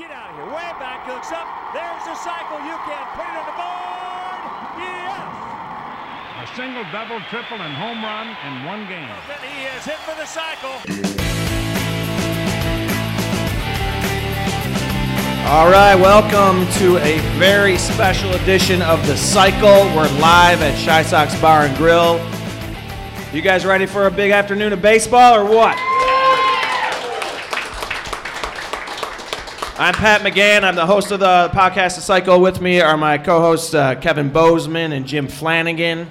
[0.00, 0.46] Get out of here.
[0.46, 1.46] Way back, looks up.
[1.74, 2.56] There's the cycle.
[2.64, 4.40] You can put it on the board.
[4.80, 5.12] Yes.
[6.40, 9.10] A single, double, triple, and home run in one game.
[9.28, 10.72] Then he is hit for the cycle.
[15.50, 19.84] All right, welcome to a very special edition of The Cycle.
[19.94, 22.16] We're live at ChiSox Bar and Grill.
[23.34, 25.76] You guys ready for a big afternoon of baseball or what?
[29.80, 30.62] I'm Pat McGann.
[30.62, 32.38] I'm the host of the podcast The Cycle.
[32.38, 36.10] With me are my co-hosts uh, Kevin Bozeman and Jim Flanagan.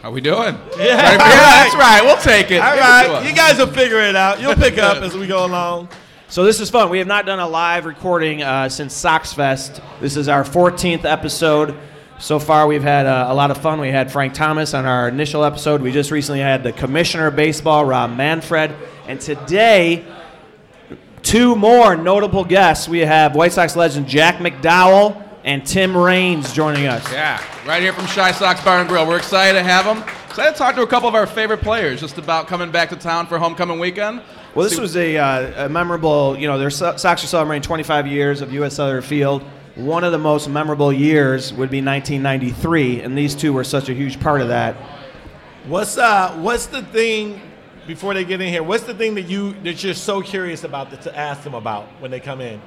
[0.00, 0.56] How we doing?
[0.78, 2.02] Yeah, for- that's right.
[2.04, 2.60] We'll take it.
[2.62, 4.40] All Give right, you guys will figure it out.
[4.40, 5.88] You'll pick up as we go along.
[6.28, 6.88] So this is fun.
[6.88, 9.80] We have not done a live recording uh, since Sox Fest.
[10.00, 11.76] This is our 14th episode.
[12.20, 13.80] So far, we've had uh, a lot of fun.
[13.80, 15.82] We had Frank Thomas on our initial episode.
[15.82, 18.72] We just recently had the Commissioner of Baseball, Rob Manfred,
[19.08, 20.04] and today,
[21.26, 22.88] two more notable guests.
[22.88, 27.04] We have White Sox legend Jack McDowell and Tim Raines joining us.
[27.12, 29.06] Yeah, right here from ChiSox Bar and Grill.
[29.06, 30.04] We're excited to have them.
[30.28, 32.96] Excited to talk to a couple of our favorite players just about coming back to
[32.96, 34.22] town for homecoming weekend.
[34.54, 37.62] Well, this See- was a, uh, a memorable, you know, their So- Sox are celebrating
[37.62, 38.74] 25 years of U.S.
[38.74, 39.42] Cellular Field.
[39.74, 43.94] One of the most memorable years would be 1993, and these two were such a
[43.94, 44.76] huge part of that.
[45.66, 47.40] What's uh what's the thing
[47.86, 48.62] before they get in here?
[48.62, 51.84] What's the thing that you that you're so curious about that to ask them about
[52.00, 52.60] when they come in?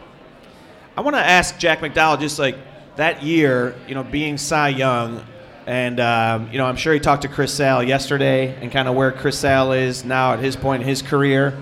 [0.97, 2.57] I want to ask Jack McDowell, just like
[2.95, 5.25] that year, you know, being Cy Young,
[5.65, 8.95] and um, you know, I'm sure he talked to Chris Sale yesterday, and kind of
[8.95, 11.61] where Chris Sale is now at his point in his career,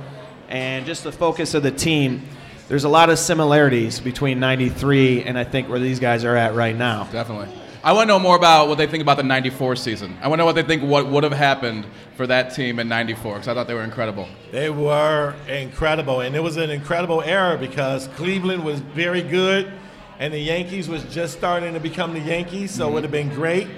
[0.49, 2.23] and just the focus of the team.
[2.67, 6.53] There's a lot of similarities between '93 and I think where these guys are at
[6.53, 7.05] right now.
[7.11, 7.49] Definitely.
[7.87, 10.17] I want to know more about what they think about the 94 season.
[10.21, 11.85] I want to know what they think what would have happened
[12.17, 14.27] for that team in 94 because I thought they were incredible.
[14.51, 19.71] They were incredible, and it was an incredible era because Cleveland was very good,
[20.19, 23.29] and the Yankees was just starting to become the Yankees, so it would have been
[23.29, 23.69] great.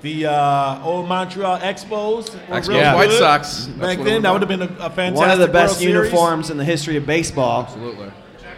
[0.00, 2.96] The uh, old Montreal Expos, were Expos, real Yeah.
[2.96, 3.66] White Sox.
[3.66, 4.22] That's back then.
[4.22, 5.94] That would have been a, a fantastic One of the best World Series.
[6.10, 7.62] uniforms in the history of baseball.
[7.62, 8.10] Absolutely.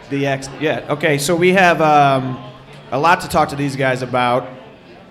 [0.08, 0.86] The X, yeah.
[0.88, 2.42] Okay, so we have um,
[2.90, 4.48] a lot to talk to these guys about,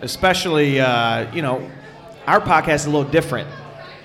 [0.03, 1.69] especially uh, you know,
[2.27, 3.49] our podcast is a little different.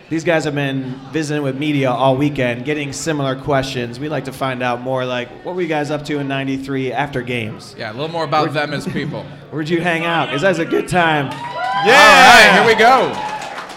[0.09, 4.00] These guys have been visiting with media all weekend, getting similar questions.
[4.00, 6.92] We like to find out more, like what were you guys up to in '93
[6.92, 7.75] after games?
[7.76, 9.25] Yeah, a little more about them as people.
[9.50, 10.26] Where'd you hang out?
[10.26, 11.26] Because that's a good time.
[11.26, 13.12] Yeah, all right, here we go.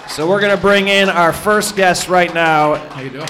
[0.07, 2.75] So we're gonna bring in our first guest right now.
[2.75, 3.27] How you doing?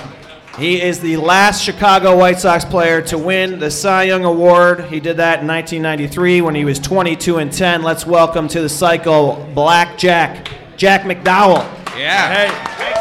[0.61, 4.85] He is the last Chicago White Sox player to win the Cy Young Award.
[4.85, 7.81] He did that in 1993 when he was 22 and 10.
[7.81, 11.63] Let's welcome to the cycle Black Jack, Jack McDowell.
[11.97, 12.31] Yeah.
[12.31, 12.99] Hey, thanks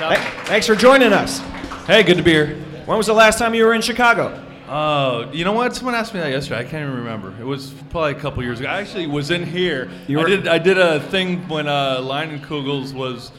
[0.00, 0.44] man.
[0.46, 1.38] Thanks for joining us.
[1.86, 2.56] Hey, good to be here.
[2.86, 4.42] When was the last time you were in Chicago?
[4.68, 5.76] Uh, you know what?
[5.76, 6.58] Someone asked me that yesterday.
[6.58, 7.32] I can't even remember.
[7.40, 8.68] It was probably a couple years ago.
[8.68, 9.88] I actually was in here.
[10.08, 10.48] You were- I did.
[10.48, 13.30] I did a thing when uh, Leinenkugel's was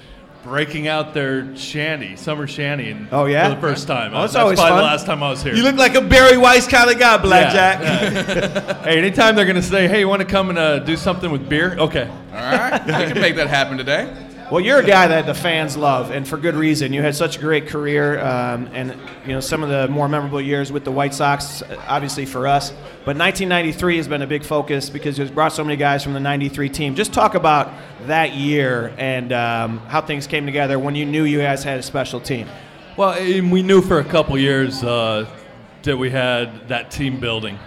[0.47, 3.50] breaking out their shandy, summer shandy, and Oh, yeah?
[3.50, 4.13] for the first time.
[4.13, 4.78] Oh, that's Uh, always probably fun.
[4.80, 5.53] the last time I was here.
[5.53, 7.81] You look like a Berry Weiss kind of guy, Blackjack.
[7.81, 8.78] Yeah, Jack.
[8.85, 11.50] hey, anytime they're gonna say, "Hey, you want to come and uh, do something with
[11.50, 12.08] beer?" Okay.
[12.34, 12.85] All right.
[12.85, 14.08] We can make that happen today.
[14.50, 16.94] Well, you're a guy that the fans love, and for good reason.
[16.94, 20.40] You had such a great career, um, and you know some of the more memorable
[20.40, 22.69] years with the White Sox, obviously for us.
[23.03, 26.22] But 1993 has been a big focus because you brought so many guys from the
[26.22, 26.96] '93 team.
[26.96, 27.74] Just talk about
[28.06, 31.84] that year and um, how things came together when you knew you guys had a
[31.84, 32.47] special team.
[32.96, 35.29] Well, we knew for a couple years uh,
[35.84, 37.59] that we had that team building.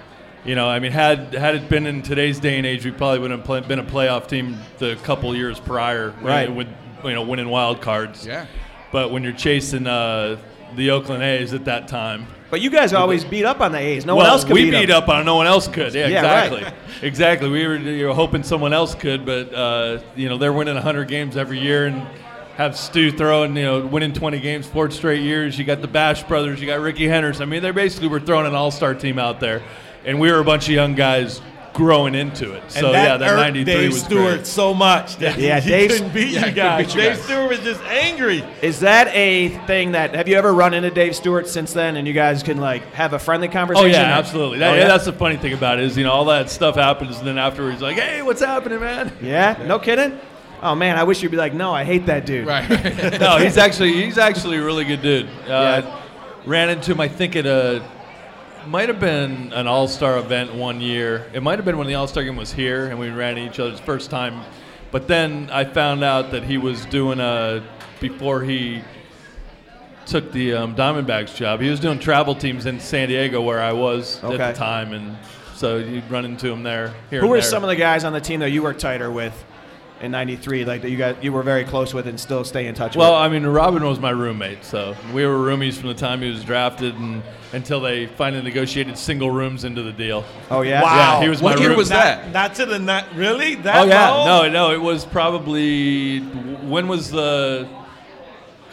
[0.44, 3.18] You know, I mean, had had it been in today's day and age, we probably
[3.18, 6.50] would have play, been a playoff team the couple years prior, Right.
[6.52, 6.68] With
[7.04, 8.26] you know, winning wild cards.
[8.26, 8.46] Yeah.
[8.92, 10.38] But when you're chasing uh,
[10.76, 14.04] the Oakland A's at that time, But you guys always beat up on the A's.
[14.06, 15.94] No well, one else could we beat, beat up on no one else could.
[15.94, 16.52] Yeah, Yeah, right.
[16.52, 17.50] exactly, exactly.
[17.50, 21.06] We were you were hoping someone else could, but uh, you know they're winning 100
[21.08, 22.06] games every year and
[22.56, 25.58] have Stu throwing you know winning 20 games four straight years.
[25.58, 27.42] You got the Bash brothers, you got Rickey Henderson.
[27.42, 29.62] I mean, they basically were throwing an all-star team out there,
[30.04, 31.40] and we were a bunch of young guys
[31.72, 32.62] growing into it.
[32.68, 34.46] So and that yeah, that irked 93 Dave was Stewart great.
[34.46, 36.86] so much that Yeah, he Dave- couldn't beat Yeah, you guys.
[36.86, 37.22] beat you Dave guys.
[37.24, 38.44] Stewart was just angry.
[38.60, 42.08] Is that a thing that have you ever run into Dave Stewart since then, and
[42.08, 43.88] you guys can like have a friendly conversation?
[43.88, 44.58] Oh yeah, or- absolutely.
[44.58, 44.88] That, Oh, yeah?
[44.88, 47.38] That's the funny thing about it is you know all that stuff happens, and then
[47.38, 49.12] afterwards like, hey, what's happening, man?
[49.22, 50.18] Yeah, no kidding.
[50.62, 52.46] Oh man, I wish you'd be like, no, I hate that dude.
[52.48, 52.68] Right.
[53.20, 55.26] no, he's actually he's actually a really good dude.
[55.26, 55.96] Uh, Yeah.
[56.46, 57.82] Ran into him, I think, at a
[58.68, 61.30] might have been an All Star event one year.
[61.32, 63.52] It might have been when the All Star game was here, and we ran into
[63.52, 64.42] each other's first time.
[64.90, 67.62] But then I found out that he was doing a
[68.00, 68.82] before he
[70.06, 71.60] took the um, Diamondbacks job.
[71.60, 74.42] He was doing travel teams in San Diego, where I was Okay.
[74.42, 75.16] at the time, and
[75.54, 76.92] so you'd run into him there.
[77.10, 77.42] Here Who were there.
[77.42, 79.44] some of the guys on the team that you were tighter with
[80.00, 80.64] in '93?
[80.64, 83.00] Like that you got you were very close with and still stay in touch with
[83.00, 83.20] Well, with.
[83.20, 86.44] I mean, Robin was my roommate, so we were roomies from the time he was
[86.44, 90.24] drafted and until they finally negotiated single rooms into the deal.
[90.50, 90.82] oh yeah.
[90.82, 90.96] Wow.
[91.18, 92.26] Yeah, he was What my year room- was that?
[92.26, 94.24] Not, not to the not really that Oh yeah, low?
[94.46, 97.68] no, no, it was probably when was the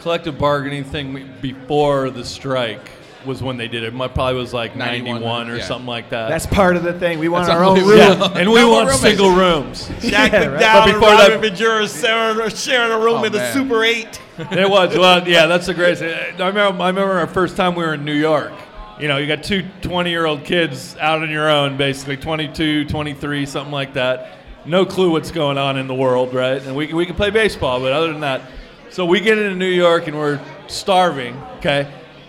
[0.00, 2.88] collective bargaining thing before the strike
[3.28, 3.94] was when they did it.
[3.94, 5.64] It probably was like 91, 91 or yeah.
[5.64, 6.28] something like that.
[6.28, 7.20] That's part of the thing.
[7.20, 7.98] We want That's our own room.
[7.98, 9.00] yeah, and we No want roommates.
[9.02, 9.88] single rooms.
[10.00, 10.46] Jack Yeah.
[10.46, 13.52] McDowell But and before that- Robin Ventura sharing, sharing a room Oh, in the man.
[13.52, 14.20] Super 8.
[14.38, 14.96] it was.
[14.98, 16.02] Well, yeah, that's the greatest.
[16.02, 18.52] Uh, I remember, I remember our first time we were in New York.
[18.98, 22.86] You know, you got two 20 year old kids out on your own, basically 22,
[22.86, 24.32] 23, something like that.
[24.64, 26.60] No clue what's going on in the world, right?
[26.60, 28.42] And we, we can play baseball, but other than that,
[28.90, 31.86] so we get into New York and we're starving, okay?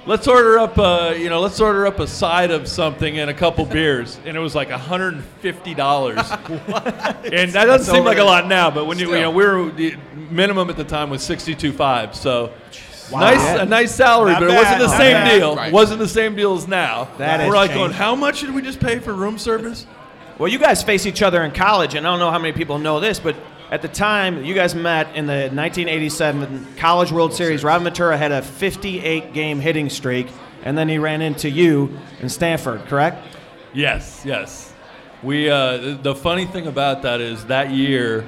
[0.09, 3.33] Let's order up, uh, you know, let's order up a side of something and a
[3.35, 6.17] couple beers, and it was like hundred and fifty dollars.
[6.31, 9.69] and that doesn't seem like a lot now, but when you, you know, we were
[9.69, 9.95] the
[10.31, 12.51] minimum at the time was sixty-two five, so
[13.11, 13.19] Wow.
[13.19, 13.61] nice Yeah.
[13.61, 15.37] a nice salary, Not but it wasn't the not same bad.
[15.37, 15.55] deal.
[15.55, 15.71] Right.
[15.71, 17.07] wasn't the same deal as now.
[17.19, 17.79] That we're like changed.
[17.79, 19.85] going, how much did we just pay for room service?
[20.39, 22.79] Well, you guys face each other in college, and I don't know how many people
[22.79, 23.35] know this, but
[23.71, 27.63] at the time, you guys met in the 1987 College World Series.
[27.63, 30.27] Robin Ventura had a 58 game hitting streak,
[30.63, 33.23] and then he ran into you in Stanford, correct?
[33.73, 34.73] Yes, yes.
[35.21, 38.25] We uh, the funny thing about that is that year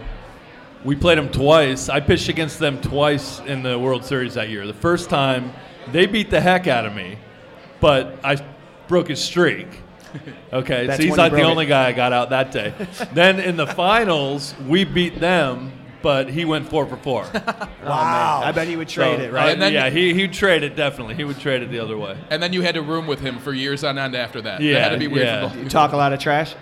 [0.83, 1.89] we played them twice.
[1.89, 4.67] I pitched against them twice in the World Series that year.
[4.67, 5.53] The first time
[5.91, 7.17] they beat the heck out of me,
[7.79, 8.37] but I
[8.87, 9.67] broke his streak.
[10.53, 11.51] Okay, That's so he's not the broke it.
[11.51, 12.73] only guy I got out that day.
[13.13, 15.71] then in the finals, we beat them,
[16.01, 17.25] but he went four for four.
[17.83, 18.41] Wow.
[18.43, 19.49] I bet he would trade So, it, right?
[19.49, 21.15] uh, And then- yeah, he he'd trade it definitely.
[21.15, 22.15] He would trade it the other way.
[22.29, 24.61] And then you had to room with him for years on end after that.
[24.61, 25.25] Yeah, that had to be weird.
[25.25, 25.53] yeah.
[25.55, 26.53] You talk a lot of trash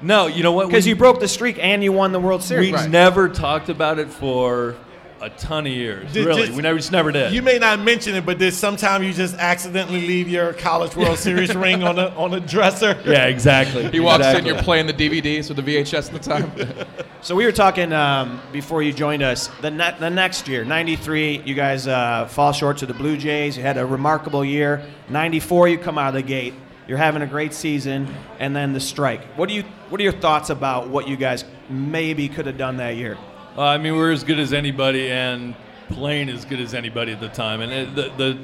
[0.00, 0.68] No, you know what?
[0.68, 2.70] because you broke the streak and you won the World Series.
[2.70, 2.88] We Right.
[2.90, 4.76] never talked about it for
[5.22, 6.12] a ton of years.
[6.12, 7.32] Did- really, just- we never just never did.
[7.32, 11.16] You may not mention it, but did sometime you just accidentally leave your College World
[11.16, 13.00] Series ring on a on a dresser?
[13.06, 13.88] yeah, exactly.
[13.90, 14.50] he walks exactly.
[14.50, 16.86] in, you're playing the DVDs or the VHS at the time.
[17.22, 19.46] So we were talking um, before you joined us.
[19.60, 23.56] The ne- the next year, '93, you guys uh, fall short to the Blue Jays.
[23.56, 24.84] You had a remarkable year.
[25.08, 26.52] '94, you come out of the gate.
[26.88, 29.22] You're having a great season, and then the strike.
[29.36, 32.78] What do you What are your thoughts about what you guys maybe could have done
[32.78, 33.16] that year?
[33.56, 35.54] Uh, I mean, we're as good as anybody and
[35.90, 37.60] playing as good as anybody at the time.
[37.60, 38.38] And it, the, the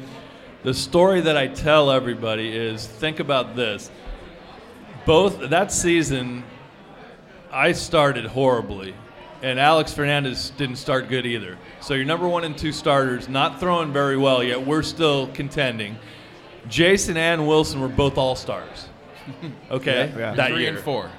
[0.65, 3.91] the story that I tell everybody is think about this.
[5.07, 6.43] Both that season,
[7.51, 8.95] I started horribly,
[9.43, 11.57] and Alex Fernandez didn't start good either.
[11.81, 14.67] So your number one and two starters not throwing very well yet.
[14.67, 15.97] We're still contending.
[16.69, 18.89] Jason and Wilson were both all stars.
[19.71, 20.35] Okay, Yeah, yeah.
[20.35, 20.71] that Three year.
[20.75, 21.11] and four.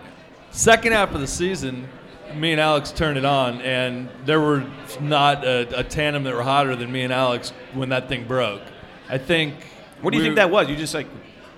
[0.50, 1.88] Second half of the season,
[2.35, 4.65] me and Alex turned it on, and there were
[5.01, 8.61] not a, a tandem that were hotter than me and Alex when that thing broke.
[9.09, 9.55] I think.
[10.01, 10.69] What do you we- think that was?
[10.69, 11.07] You just like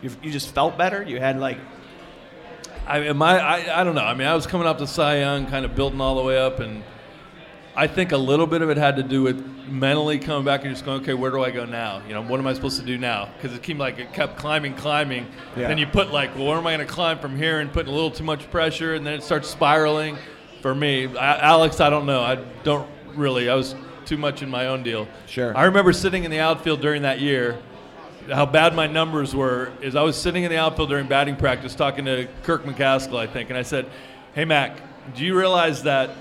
[0.01, 1.03] you, you just felt better.
[1.03, 1.57] You had like
[2.87, 4.03] I am I, I I don't know.
[4.03, 6.37] I mean, I was coming up to Cy Young, kind of building all the way
[6.37, 6.83] up, and
[7.75, 10.73] I think a little bit of it had to do with mentally coming back and
[10.73, 12.01] just going, okay, where do I go now?
[12.05, 13.29] You know, what am I supposed to do now?
[13.37, 15.27] Because it seemed like it kept climbing, climbing.
[15.55, 15.69] Yeah.
[15.69, 17.61] Then you put like, well, where am I going to climb from here?
[17.61, 20.17] And putting a little too much pressure, and then it starts spiraling.
[20.61, 22.21] For me, I, Alex, I don't know.
[22.21, 23.49] I don't really.
[23.49, 23.75] I was
[24.05, 25.07] too much in my own deal.
[25.25, 25.55] Sure.
[25.57, 27.59] I remember sitting in the outfield during that year
[28.29, 31.73] how bad my numbers were is I was sitting in the outfield during batting practice
[31.75, 33.89] talking to Kirk McCaskill, I think, and I said,
[34.33, 34.77] Hey, Mac,
[35.15, 36.11] do you realize that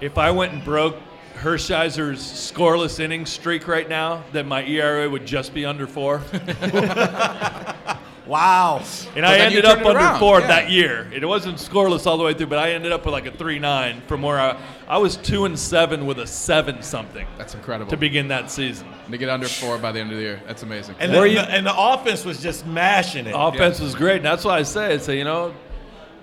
[0.00, 0.96] if I went and broke
[1.34, 6.22] Hershiser's scoreless inning streak right now, that my ERA would just be under four?
[8.26, 8.82] Wow.
[9.16, 10.46] And I ended up under around, four yeah.
[10.46, 11.10] that year.
[11.12, 13.58] It wasn't scoreless all the way through, but I ended up with like a three
[13.58, 17.90] nine from where I, I was two and seven with a seven something That's incredible.
[17.90, 18.86] to begin that season.
[19.10, 20.40] to get under four by the end of the year.
[20.46, 20.96] That's amazing.
[21.00, 23.34] And Were the, you- and the offense was just mashing it.
[23.36, 24.16] Offense was great.
[24.16, 25.02] And that's why I say it.
[25.02, 25.54] So, you know,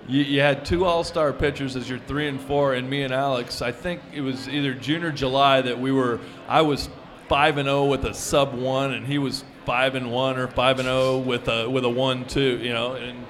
[0.08, 3.12] you, you had two all star pitchers as your three and four, and me and
[3.12, 3.62] Alex.
[3.62, 6.88] I think it was either June or July that we were, I was
[7.28, 10.78] 5 and 0 with a sub one, and he was 5 and 1 or 5
[10.78, 12.94] and 0 with a, with a 1 2, you know.
[12.94, 13.26] And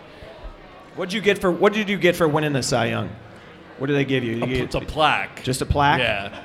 [0.96, 3.10] What'd you get for What did you get for winning the Cy Young?
[3.78, 4.36] What did they give you?
[4.36, 5.42] You a, get- it's a plaque.
[5.42, 6.00] just a plaque.
[6.00, 6.38] Yeah.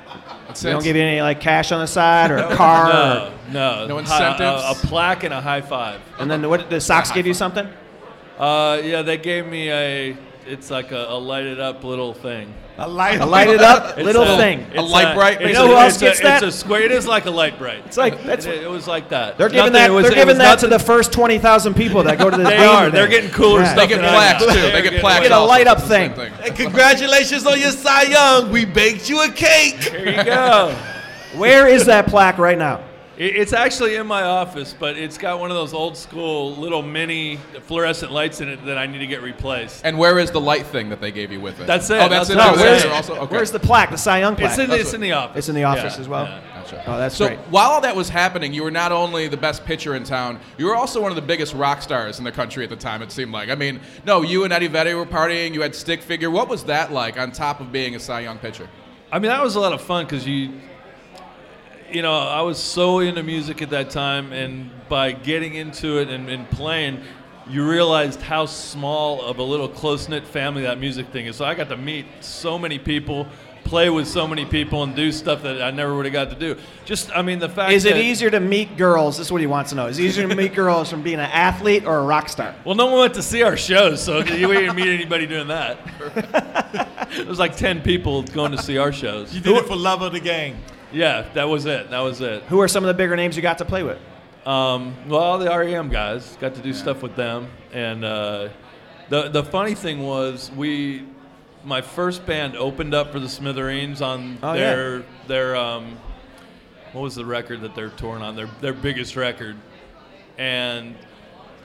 [0.62, 2.88] They don't give you any like cash on the side or a car.
[2.88, 3.88] No, or- no.
[3.88, 4.63] No Hi- incentives?
[4.63, 6.00] A, a plaque and a high five.
[6.20, 6.62] and then what?
[6.62, 7.68] did The Sox give you something?
[8.39, 12.53] Uh, yeah, they gave me a it's like a, a lighted up little thing.
[12.77, 14.65] A light, A lighted up little a- thing.
[14.75, 15.39] A light bright?
[15.39, 16.43] You know who else gets a, that?
[16.43, 16.81] It's a square.
[16.81, 17.83] It is like a light bright.
[17.85, 19.37] It's like that's it, it was like that.
[19.37, 22.03] they're giving Nothing- that was- they're giving was that to the first twenty thousand people
[22.03, 22.85] that go to the They game are.
[22.85, 22.97] today.
[22.97, 23.73] They're getting cooler Yeah.
[23.73, 23.77] stuff.
[23.77, 24.47] They get than plaques too.
[24.51, 25.21] They're They get getting plaques.
[25.23, 25.47] Get a also.
[25.47, 26.33] light up It's the same thing.
[26.43, 28.51] And congratulations on your Cy Young.
[28.51, 29.79] We baked you a cake.
[29.91, 30.75] There you go.
[31.35, 32.81] Where is that plaque right now?
[33.17, 36.81] It- It's actually in my office, but it's got one of those old school little
[36.81, 39.81] mini fluorescent lights in it that I need to get replaced.
[39.86, 41.67] And where is the light thing that they gave you with it?
[41.67, 41.93] That's it.
[41.95, 42.36] Oh, that's, That's it.
[42.38, 43.36] what No, where's, That's also okay.
[43.36, 43.91] where's the plaque?
[43.91, 44.50] The Cy Young plaque.
[44.51, 45.38] It's in, That's it's in the office.
[45.38, 46.25] It's in the office Yeah, as well.
[46.25, 46.39] yeah.
[46.55, 46.84] Gotcha.
[46.88, 47.39] Oh, that's so great.
[47.51, 50.65] while all that was happening, you were not only the best pitcher in town, you
[50.65, 53.01] were also one of the biggest rock stars in the country at the time.
[53.01, 53.50] It seemed like.
[53.50, 55.53] I mean, no, you and Eddie Vedder were partying.
[55.53, 56.29] You had stick figure.
[56.31, 58.67] What was that like on top of being a Cy Young pitcher?
[59.12, 60.53] I mean, that was a lot of fun because you,
[61.92, 66.10] you know, I was so into music at that time, and by getting into it
[66.10, 67.01] and, and playing,
[67.50, 71.36] you realized how small of a little close knit family that music thing is.
[71.36, 73.27] So I got to meet so many people,
[73.63, 76.36] play with so many people, and do stuff that I never would have got to
[76.36, 76.56] do.
[76.86, 79.18] Just, I mean, the fact Is it that- easier to meet girls?
[79.18, 79.86] This is what he wants to know.
[79.86, 82.56] Is it easier to meet girls from being an athlete or a rock star?
[82.65, 85.77] Well, no one went to see our shows, so you didn't meet anybody doing that.
[87.15, 89.36] There was like ten people going to see our shows.
[89.36, 90.58] You did it for love of the game.
[90.95, 91.89] Yeah, that was it.
[91.89, 92.43] That was it.
[92.43, 93.99] Who are some of the bigger names you got to play with?
[94.45, 98.49] Um, well, the REM guys got to do stuff with them, and uh,
[99.09, 101.03] the the funny thing was we,
[101.63, 105.97] my first band opened up for the Smithereens on Oh, their their um,
[106.93, 109.57] what was the record that they're touring on their their biggest record,
[110.37, 110.95] and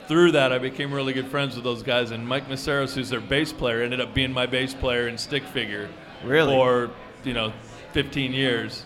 [0.07, 2.11] through that I became really good friends with those guys.
[2.11, 5.43] And Mike Mesaros, who's their bass player, ended up being my bass player in Stick
[5.43, 5.87] Figure
[6.23, 6.53] Really?
[6.53, 6.89] for
[7.23, 7.53] you know
[7.93, 8.85] 15 years.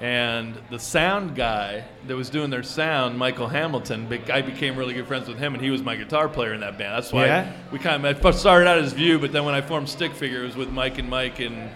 [0.00, 5.08] And the sound guy that was doing their sound, Michael Hamilton, I became really good
[5.08, 6.94] friends with him, and he was my guitar player in that band.
[6.94, 7.52] That's why Yeah?
[7.72, 10.42] we kind of I started out as View, but then when I formed Stick Figure,
[10.42, 11.68] it was with Mike and Mike, and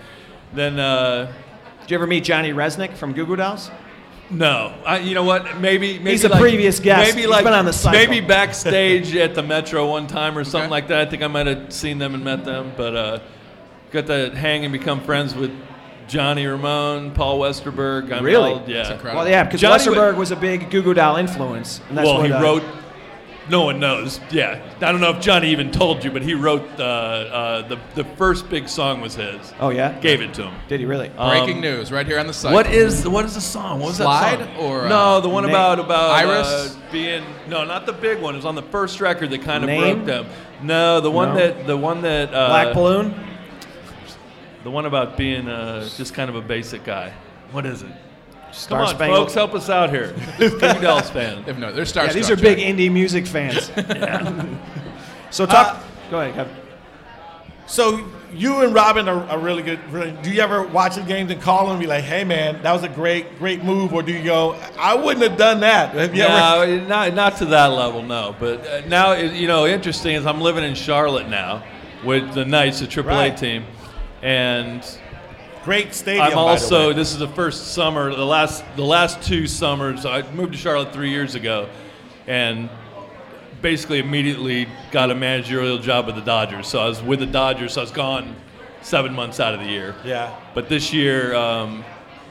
[0.55, 1.33] then uh,
[1.81, 3.71] Did you ever meet Johnny Rzeznik from Goo Goo Dolls?
[4.31, 5.59] no, I, you know what?
[5.61, 7.11] Maybe maybe He's a like- previous guest.
[7.11, 7.99] Maybe He's like been on the cycle.
[7.99, 10.71] maybe backstage at the Metro one time or something Okay.
[10.71, 11.09] like that.
[11.09, 13.19] I think I might have seen them and met them, but uh,
[13.91, 15.51] got to hang and become friends with
[16.13, 18.13] Johnny Ramone, Paul Westerberg.
[18.13, 18.51] I mean, Really?
[18.53, 18.93] all- That's yeah.
[18.93, 19.23] incredible.
[19.23, 21.81] Well, yeah, because Johnny Westerberg was a big Goo Goo Doll influence.
[21.89, 22.63] And that's well, what, he uh, wrote.
[23.49, 24.21] No one knows.
[24.31, 27.77] Yeah, I don't know if Johnny even told you, but he wrote uh, uh, the
[27.97, 29.53] the first big song was his.
[29.59, 29.99] Oh yeah.
[30.01, 30.55] Gave it to him.
[30.69, 31.09] Did he really?
[31.09, 32.53] Breaking Um, news right here on the site.
[32.53, 33.81] What is what is the song?
[33.81, 34.65] What was Slide that song?
[34.65, 35.51] or, uh, no, the one Name?
[35.51, 36.47] about about Iris?
[36.47, 38.35] uh, being no, not the big one.
[38.35, 40.05] It was on the first record that kind of Name?
[40.05, 40.27] broke them.
[40.63, 41.35] No, the one No.
[41.35, 43.13] that the one that uh, Black Balloon.
[44.65, 47.13] The one about being uh, just kind of a basic guy.
[47.53, 47.93] What is it?
[48.53, 50.15] Star Come on, Spangled- folks, help us out here.
[50.39, 51.45] Big Dells fan.
[51.47, 52.07] If no, they're Star.
[52.07, 53.67] Yeah, these are big indie music fans.
[55.31, 55.77] so talk.
[55.77, 56.57] Uh, go ahead, Kevin.
[57.67, 59.79] So you and Robin are, are really good.
[59.91, 62.63] Really, do you ever watch the games and call them and be like, "Hey, man,
[62.63, 65.95] that was a great, great move," or do you go, "I wouldn't have done that"?
[65.95, 66.67] Have you ever?
[66.79, 68.35] No, not not to that level, no.
[68.39, 71.63] But uh, now, you know, interesting is I'm living in Charlotte now
[72.05, 73.37] with the Knights, the AAA Right.
[73.37, 73.65] team,
[74.23, 74.83] and
[75.65, 76.27] Great stadium.
[76.27, 80.05] I'm also this is the first summer, the last the last two summers.
[80.05, 81.69] I moved to Charlotte three years ago,
[82.27, 82.69] and
[83.61, 86.67] basically immediately got a managerial job with the Dodgers.
[86.67, 87.75] So I was with the Dodgers.
[87.75, 88.35] So I was gone
[88.81, 89.95] seven months out of the year.
[90.05, 90.37] Yeah.
[90.53, 91.85] But this year, um,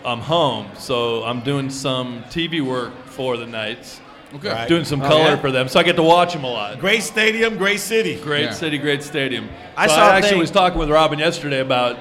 [0.03, 4.01] I'm home, so I'm doing some TV work for the Knights,
[4.33, 4.49] Okay.
[4.49, 4.67] Right.
[4.67, 5.35] doing some Oh, color yeah?
[5.35, 6.79] for them, so I get to watch them a lot.
[6.79, 8.15] Great stadium, great city.
[8.15, 8.51] Great Yeah.
[8.53, 9.49] city, great stadium.
[9.75, 11.97] I So saw a actually thing- was talking with Robin yesterday about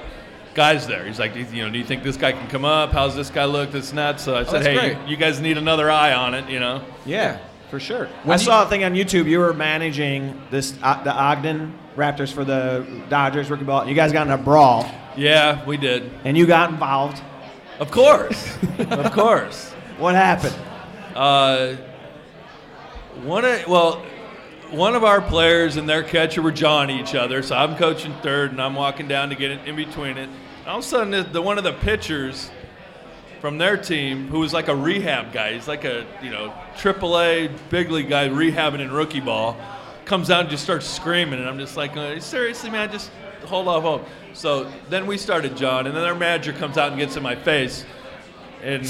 [0.54, 1.04] guys there.
[1.04, 2.92] He's like, you know, do you think this guy can come up?
[2.92, 3.72] How's this guy look?
[3.72, 4.20] This and that.
[4.20, 4.92] So I said, Oh, hey, great.
[5.06, 6.82] you, you guys need another eye on it, you know.
[7.04, 8.06] Yeah, for sure.
[8.22, 9.26] When I you- saw a thing on YouTube.
[9.26, 13.88] You were managing this uh, the Ogden Raptors for the Dodgers rookie ball.
[13.88, 16.08] You guys got in a brawl, Yeah, we did.
[16.24, 17.20] and you got involved.
[17.80, 19.72] Of course, of course.
[19.98, 20.54] What happened?
[21.16, 21.72] Uh,
[23.24, 24.02] one of well,
[24.70, 27.42] one of our players and their catcher were jawing each other.
[27.42, 30.28] So I'm coaching third, and I'm walking down to get it in between it.
[30.66, 32.50] All of a sudden, the, one of the pitchers
[33.40, 37.50] from their team, who was like a rehab guy, he's like a you know AAA
[37.70, 39.56] big league guy rehabbing in rookie ball,
[40.04, 43.10] comes out and just starts screaming, and I'm just like, uh, seriously, man, just
[43.44, 44.04] hold off, hold.
[44.34, 47.34] So then we started John, and then our manager comes out and gets in my
[47.34, 47.84] face,
[48.62, 48.86] and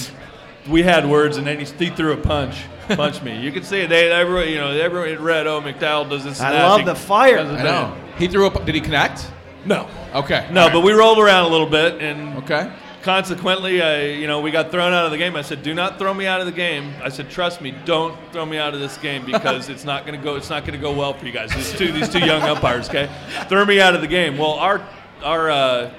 [0.69, 2.57] we had words, and then he, he threw a punch,
[2.89, 3.39] Punch me.
[3.41, 3.89] You can see it.
[3.89, 6.41] They, everyone, you know, everyone had read, oh, McDowell does this.
[6.41, 7.37] I and love the fire.
[7.37, 7.97] does it I know.
[8.19, 8.65] He threw up.
[8.67, 9.27] Did he connect?
[9.65, 10.49] No, Okay.
[10.51, 10.73] no, All right.
[10.75, 12.69] but we rolled around a little bit, and Okay.
[13.03, 15.37] consequently, I, you know, we got thrown out of the game.
[15.37, 18.17] I said, "Do not throw me out of the game." I said, "Trust me, don't
[18.33, 20.35] throw me out of this game because it's not going to go.
[20.35, 21.55] It's not going to go well for you guys.
[21.55, 23.09] These two, these two young umpires, okay?
[23.49, 24.81] Throw me out of the game." Well, our
[25.23, 25.91] our uh,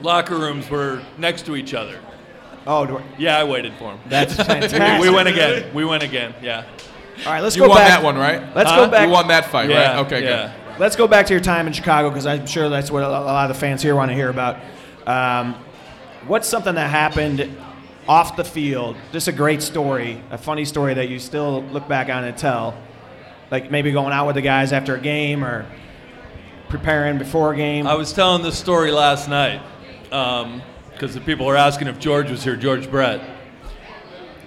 [0.00, 2.00] locker rooms were next to each other.
[2.66, 4.00] Oh, do I- Yeah, I waited for him.
[4.08, 5.00] that's fantastic.
[5.00, 5.72] We went again.
[5.74, 6.34] We went again.
[6.42, 6.64] Yeah.
[7.26, 7.62] All right, let's go back.
[7.62, 7.88] You go won back.
[7.90, 8.56] that one, right?
[8.56, 8.84] Let's Huh?
[8.86, 9.06] go back.
[9.06, 9.96] You won that fight, Yeah.
[9.96, 10.06] right?
[10.06, 10.52] Okay, yeah.
[10.68, 10.80] good.
[10.80, 13.50] Let's go back to your time in Chicago because I'm sure that's what a lot
[13.50, 14.56] of the fans here want to hear about.
[15.06, 15.54] Um,
[16.26, 17.54] what's something that happened
[18.08, 18.96] off the field?
[19.12, 22.74] Just a great story, a funny story that you still look back on and tell.
[23.50, 25.66] Like maybe going out with the guys after a game or
[26.70, 27.86] preparing before a game.
[27.86, 29.60] I was telling this story last night
[31.00, 33.22] because the people are asking if George was here, George Brett.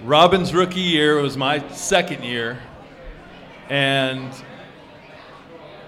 [0.04, 2.60] Robin's rookie year was my second year,
[3.68, 4.32] and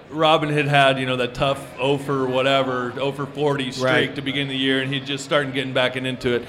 [0.09, 4.15] Robin had had, you know, that tough 0 for whatever, 0 for 40 streak Right.
[4.15, 6.45] to begin the year, and he just started getting back into it.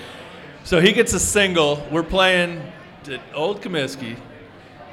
[0.64, 1.86] So he gets a single.
[1.92, 2.60] We're playing
[3.08, 4.16] at Old Comiskey.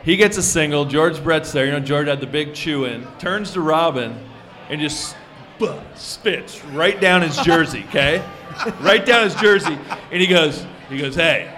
[0.03, 0.85] He gets a single.
[0.85, 1.65] George Brett's there.
[1.65, 3.07] You know, George had the big chew in.
[3.17, 4.19] Turns to Robin
[4.69, 5.15] and just
[5.95, 8.23] spits right down his jersey, okay?
[8.81, 9.77] right down his jersey.
[10.11, 11.51] And he goes, he goes, hey,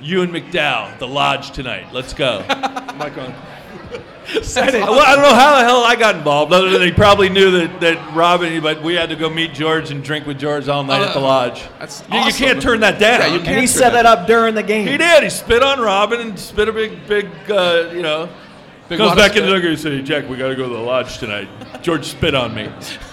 [0.00, 1.92] you and McDowell, the lodge tonight.
[1.92, 2.44] Let's go.
[2.48, 3.34] I'm like going,
[4.44, 7.50] well, I don't know how the hell I got involved, other than he probably knew
[7.52, 10.84] that, that Robin, but we had to go meet George and drink with George all
[10.84, 11.64] night at the lodge.
[11.78, 13.20] That's You- you, can't turn that down.
[13.20, 14.86] Yeah, you can't he set that up during the game.
[14.86, 15.22] He did.
[15.22, 18.28] He spit on Robin and spit a big, big, uh, you know.
[18.88, 21.18] Big Goes back into the and said, Jack, we got to go to the lodge
[21.18, 21.48] tonight.
[21.82, 22.70] George spit on me.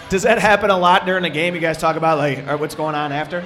[0.10, 1.54] Does that happen a lot during the game?
[1.56, 3.46] You guys talk about like uh, what's going on after?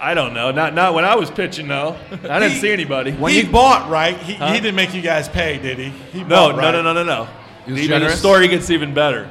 [0.00, 0.50] I don't know.
[0.50, 1.96] Not not when I was pitching, no.
[2.10, 3.12] I didn't He- see anybody.
[3.12, 4.16] When he bought, right?
[4.16, 4.48] He, Huh?
[4.52, 5.88] he didn't make you guys pay, did he?
[6.12, 6.70] He No, bought, no, right?
[6.72, 7.28] no, no, no, no.
[7.66, 9.30] He was Even the story gets even better.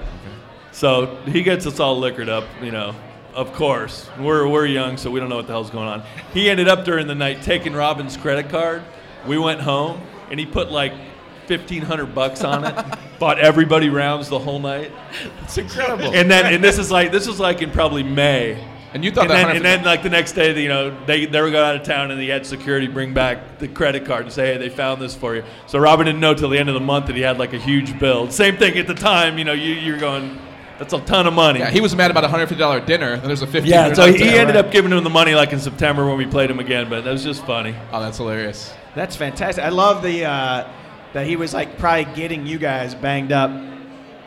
[0.71, 2.95] So he gets us all liquored up, you know.
[3.33, 6.03] Of course, we're we're young, so we don't know what the hell's going on.
[6.33, 8.81] He ended up during the night taking Robin's credit card.
[9.27, 10.93] We went home, and he put like
[11.51, 12.86] fifteen hundred bucks on it.
[13.20, 14.89] bought everybody rounds the whole night.
[15.43, 16.15] It's incredible.
[16.15, 18.65] And then, and this is like this was like in probably May.
[18.93, 21.25] And you thought and that then, and then like the next day, you know, they
[21.25, 24.24] they were going out of town, and he had security bring back the credit card
[24.24, 26.70] and say, "Hey, they found this for you." So Robin didn't know till the end
[26.70, 28.31] of the month that he had like a huge bill.
[28.31, 30.39] Same thing at the time, you know, you you're going,
[30.79, 31.60] that's a ton of money.
[31.60, 33.14] yeah, he was mad about a hundred fifty dollar dinner.
[33.14, 33.72] And there's a fifteen.
[33.72, 34.66] Yeah, so he, he ended right.
[34.66, 37.11] up giving him the money like in September when we played him again, but that
[37.11, 37.75] was just funny.
[37.92, 38.74] Oh, that's hilarious.
[38.96, 39.64] That's fantastic.
[39.64, 40.70] I love the uh,
[41.13, 43.51] that he was like probably getting you guys banged up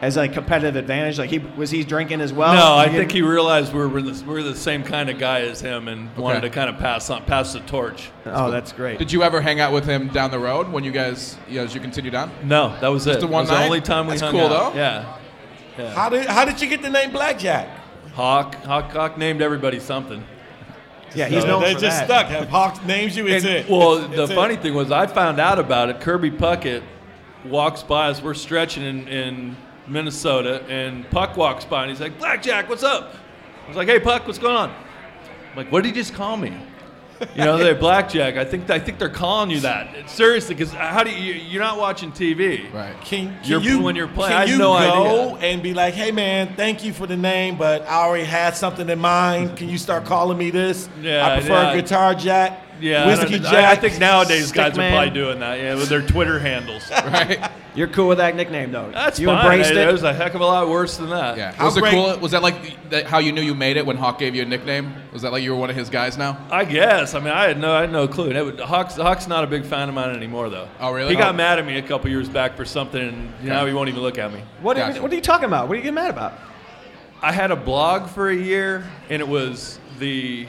[0.01, 1.19] as a competitive advantage.
[1.19, 2.55] Like he was he drinking as well.
[2.55, 5.41] no, I think he realized we were the, we are the same kind of guy
[5.41, 8.11] as him and wanted to kind of pass on pass the torch.
[8.27, 8.99] Oh, that's great.
[8.99, 11.65] Did you ever hang out with him down the road when you guys, you know,
[11.65, 12.31] as you continued on?
[12.45, 13.21] No, that was it.
[13.21, 13.59] the one that was night?
[13.61, 14.75] the only time we That's hung cool, out.
[14.75, 14.79] though.
[14.79, 15.19] Yeah.
[15.95, 17.69] How did how did you get the name Blackjack?
[18.13, 20.25] Hawk, Hawk, Hawk named everybody something.
[21.15, 22.27] Yeah, he's So known they for just that.
[22.29, 22.43] stuck.
[22.43, 23.69] If Hawks names you, it's And- it.
[23.71, 24.35] Well, It's the it.
[24.35, 26.01] funny thing was, I found out about it.
[26.01, 26.83] Kirby Puckett
[27.45, 28.23] walks by us.
[28.23, 33.15] We're stretching in, in Minnesota, and Puck walks by, and he's like, "Blackjack, what's up?"
[33.65, 36.37] I was like, "Hey, Puck, what's going on?" I'm like, "What did he just call
[36.37, 36.53] me?"
[37.35, 38.37] You know, they're Blackjack.
[38.37, 40.09] I think I think they're calling you that.
[40.11, 41.35] Seriously, because how do you?
[41.35, 42.73] You're not watching TV.
[42.73, 42.95] Right.
[43.03, 45.51] Can, can You're- you when you're playing, Can I had you no go idea.
[45.51, 48.89] and be like, "Hey man, thank you for the name, but I already had something
[48.89, 49.57] in mind.
[49.57, 50.89] Can you start calling me this?
[51.01, 51.75] Yeah, I prefer yeah.
[51.77, 55.41] Guitar Jack, Yeah, I Whiskey don't- Jack." I, I think nowadays guys are probably doing
[55.41, 55.59] that.
[55.61, 56.89] Yeah, with their Twitter handles.
[56.91, 57.51] Right.
[57.77, 58.91] You're cool with that nickname though.
[58.93, 59.45] That's you fine.
[59.45, 59.91] embraced It, it.
[59.93, 61.37] was a heck of a lot worse than that.
[61.37, 61.51] Yeah.
[61.53, 62.17] How was it cool?
[62.21, 64.43] Was that like the, that how you knew you made it when Hawk gave you
[64.43, 64.95] a nickname?
[65.13, 66.39] Was that like you were one of his guys now?
[66.53, 67.15] I guess.
[67.15, 68.31] I mean, I had no, I had no clue.
[68.31, 70.69] It would, Hawk's, Hawk's not a big fan of mine anymore, though.
[70.79, 71.11] Oh, really?
[71.11, 71.37] He got Oh.
[71.37, 74.19] mad at me a couple years back for something, and now he won't even look
[74.19, 74.41] at me.
[74.63, 75.03] what, are, Gotcha.
[75.03, 75.67] what are you talking about?
[75.67, 76.35] What are you getting mad about?
[77.23, 80.47] I had a blog for a year, and it was the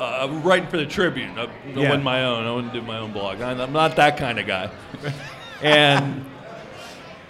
[0.00, 1.38] uh, writing for the Tribune.
[1.38, 1.88] I, it Yeah.
[1.88, 2.46] wasn't my own.
[2.46, 3.40] I wouldn't do my own blog.
[3.40, 4.70] I, I'm not that kind of guy.
[5.62, 6.24] and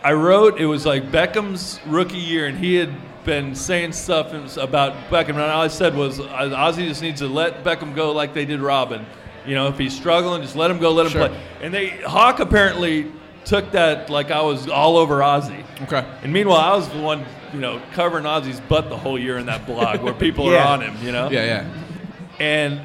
[0.03, 0.59] I wrote.
[0.61, 2.93] It was like Beckham's rookie year, and he had
[3.25, 5.31] been saying stuff about Beckham.
[5.31, 8.61] And all I said was, Ozzie just needs to let Beckham go like they did
[8.61, 9.07] Robin.
[9.47, 11.29] You know, if he's struggling, just let him go, let him Sure.
[11.29, 11.41] play.
[11.63, 13.11] And they Hawk apparently
[13.45, 15.65] took that like I was all over Ozzie.
[15.83, 16.05] Okay.
[16.23, 19.47] And meanwhile, I was the one, you know, covering Ozzie's butt the whole year in
[19.47, 20.65] that blog where people Yeah.
[20.65, 21.29] are on him, you know?
[21.31, 21.65] Yeah, yeah.
[22.41, 22.81] And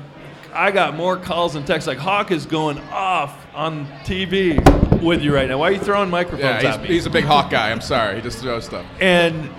[0.53, 4.57] I got more calls and texts like, Hawk is going off on TV
[5.01, 5.57] with you right now.
[5.59, 6.87] Why are you throwing microphones Yeah, at me?
[6.87, 7.71] he's, he's a big Hawk guy.
[7.71, 8.15] I'm sorry.
[8.15, 8.85] He just throws stuff.
[8.99, 9.49] and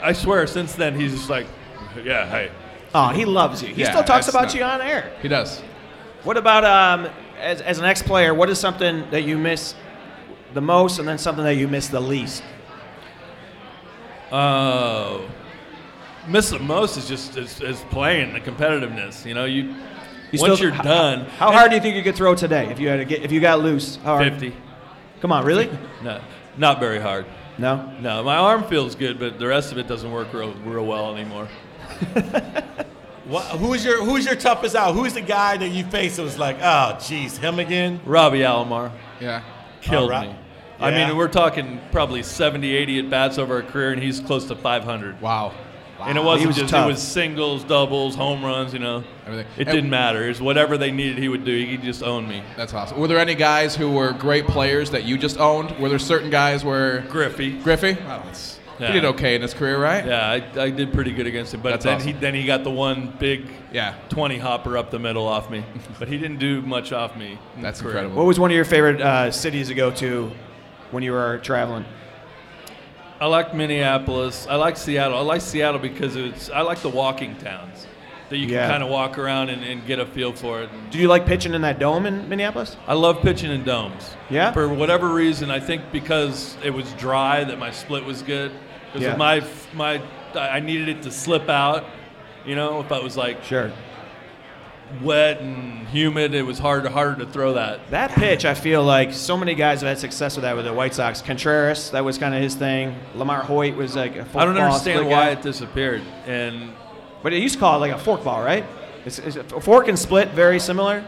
[0.00, 1.46] I swear, since then, he's just like,
[2.04, 2.50] yeah, hey.
[2.94, 3.68] Oh, he loves you.
[3.74, 5.12] He Yeah, still talks about not- you on air.
[5.20, 5.60] He does.
[6.24, 8.32] What about um, as, as an ex-player?
[8.34, 9.74] What is something that you miss
[10.54, 12.42] the most, and then something that you miss the least?
[14.32, 15.28] Oh.
[16.28, 19.24] Miss the most is just is, is playing the competitiveness.
[19.24, 19.74] You know, you,
[20.32, 21.24] You once still- you're done.
[21.26, 23.32] How hard do you think you could throw today if you had to get if
[23.32, 23.96] you got loose?
[23.96, 24.32] How hard?
[24.32, 24.54] Fifty.
[25.20, 25.68] Come on, really?
[26.02, 26.20] No,
[26.56, 27.26] not very hard.
[27.58, 27.92] No.
[28.00, 31.14] No, my arm feels good, but the rest of it doesn't work real, real well
[31.16, 31.48] anymore.
[33.26, 34.94] What, who's your Who's your toughest out?
[34.94, 38.00] Who's the guy that you faced that was like, oh, geez, him again?
[38.06, 39.42] Robbie Alomar Yeah.
[39.82, 40.30] killed All right.
[40.30, 40.36] me.
[40.80, 44.46] I mean, we're talking probably 70, 80 at bats over a career, and he's close
[44.46, 45.20] to 500.
[45.20, 45.52] Wow.
[46.00, 46.86] And it wasn't was just tough.
[46.86, 48.72] it was singles, doubles, home runs.
[48.72, 49.46] You know, Everything.
[49.56, 50.24] It And- didn't matter.
[50.24, 51.52] It was whatever they needed, he would do.
[51.52, 52.42] He just owned me.
[52.56, 52.98] That's awesome.
[52.98, 55.78] Were there any guys who were great players that you just owned?
[55.78, 57.52] Were there certain guys where Griffey.
[57.58, 57.94] Griffey?
[58.06, 58.86] Well, that's, Yeah.
[58.88, 60.06] He did okay in his career, right?
[60.06, 62.06] Yeah, I, I did pretty good against him, but That's then awesome.
[62.06, 63.94] he then he got the one big Yeah.
[64.08, 65.64] 20 hopper up the middle off me,
[65.98, 67.38] but he didn't do much off me.
[67.56, 68.14] in That's his incredible.
[68.14, 70.30] What was one of your favorite uh, cities to go to
[70.92, 71.84] when you were traveling?
[73.20, 74.46] I like Minneapolis.
[74.48, 75.18] I like Seattle.
[75.18, 77.86] I like Seattle because it's I like the walking towns
[78.28, 78.68] that you can Yeah.
[78.68, 80.70] kind of walk around and, and get a feel for it.
[80.90, 82.76] Did you like pitching in that dome in Minneapolis?
[82.86, 84.14] I love pitching in domes.
[84.30, 84.52] Yeah?
[84.52, 88.52] For whatever reason, I think because it was dry that my split was good.
[88.92, 89.16] Because Yeah.
[89.16, 89.42] my
[89.74, 90.00] my
[90.34, 91.86] I needed it to slip out.
[92.46, 93.72] You know, if I was like Sure.
[95.02, 97.90] Wet and humid, it was hard harder to throw that.
[97.90, 100.72] That pitch, I feel like so many guys have had success with that with the
[100.72, 101.20] White Sox.
[101.22, 102.94] Contreras, that was kind of his thing.
[103.14, 104.40] LaMarr Hoyt was like a forkball.
[104.40, 105.30] I don't understand why guy.
[105.30, 106.02] it disappeared.
[106.26, 106.72] And
[107.22, 108.64] But it used to call it like a forkball, right?
[109.04, 111.04] It's, is a fork and split very similar?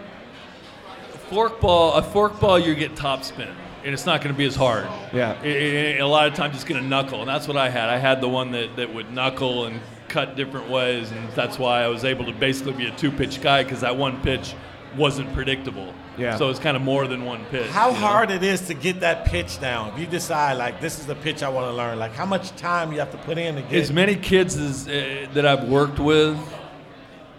[1.30, 3.48] forkball, a forkball, you get top spin,
[3.84, 4.86] and it's not going to be as hard.
[5.12, 5.40] Yeah.
[5.42, 7.88] It- it- a lot of times it's going to knuckle, and that's what I had.
[7.88, 11.82] I had the one that, that would knuckle and cut different ways, and that's why
[11.82, 14.54] I was able to basically be a two pitch guy because that one pitch
[14.96, 15.94] wasn't predictable.
[16.18, 16.36] Yeah.
[16.36, 17.68] So it's kind of more than one pitch.
[17.70, 18.00] How you know?
[18.00, 19.92] hard it is to get that pitch down.
[19.94, 22.54] If you decide like this is the pitch I want to learn, like how much
[22.56, 23.72] time you have to put in to get.
[23.80, 26.38] As many kids as uh, that I've worked with,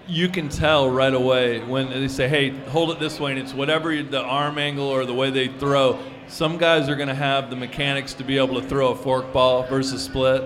[0.08, 3.54] you can tell right away when they say, "Hey, hold it this way," and it's
[3.54, 6.00] whatever the arm angle or the way they throw.
[6.28, 9.68] Some guys are going to have the mechanics to be able to throw a forkball
[9.68, 10.44] versus split,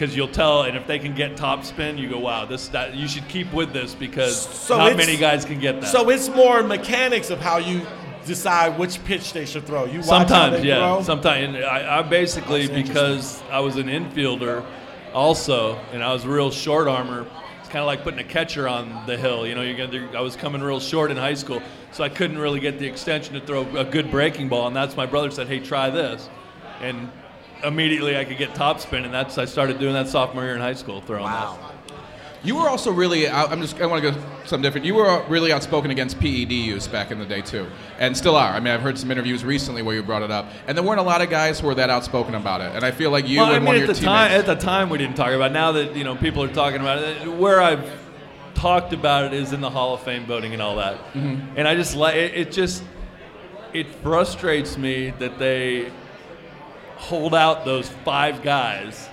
[0.00, 0.62] because you'll tell.
[0.62, 3.52] And if they can get top spin, you go, "Wow, this that you should keep
[3.52, 7.40] with this because So not many guys can get that." So it's more mechanics of
[7.40, 7.82] how you
[8.24, 9.84] decide which pitch they should throw.
[9.84, 10.78] You Sometimes, yeah.
[10.78, 11.02] throw.
[11.02, 14.64] Sometimes, and I, I basically That's because I was an infielder,
[15.12, 17.26] also, and I was real short armor.
[17.60, 19.46] It's kind of like putting a catcher on the hill.
[19.46, 20.16] You know, you're gonna.
[20.16, 21.60] I was coming real short in high school,
[21.92, 24.66] so I couldn't really get the extension to throw a good breaking ball.
[24.66, 26.30] And that's my brother said, "Hey, try this,"
[26.80, 27.10] and
[27.64, 30.60] immediately I could get top spin, and that's I started doing that sophomore year in
[30.60, 31.44] high school, throwing that.
[31.44, 31.72] Wow.
[32.42, 33.28] You were also really.
[33.28, 33.78] I'm just.
[33.80, 34.86] I want to go something different.
[34.86, 37.66] You were really outspoken against PED use back in the day too,
[37.98, 38.52] and still are.
[38.52, 41.00] I mean, I've heard some interviews recently where you brought it up, and there weren't
[41.00, 42.74] a lot of guys who were that outspoken about it.
[42.74, 44.30] And I feel like you well, and I mean, one at of the your time,
[44.30, 44.48] teammates.
[44.48, 45.50] at the time, we didn't talk about.
[45.50, 45.54] it.
[45.54, 47.28] Now that you know, people are talking about it.
[47.28, 47.86] Where I've
[48.54, 50.96] talked about it is in the Hall of Fame voting and all that.
[51.12, 51.58] Mm-hmm.
[51.58, 52.52] And I just like it, it.
[52.52, 52.82] Just
[53.74, 55.92] it frustrates me that they
[57.00, 59.08] hold out those five guys.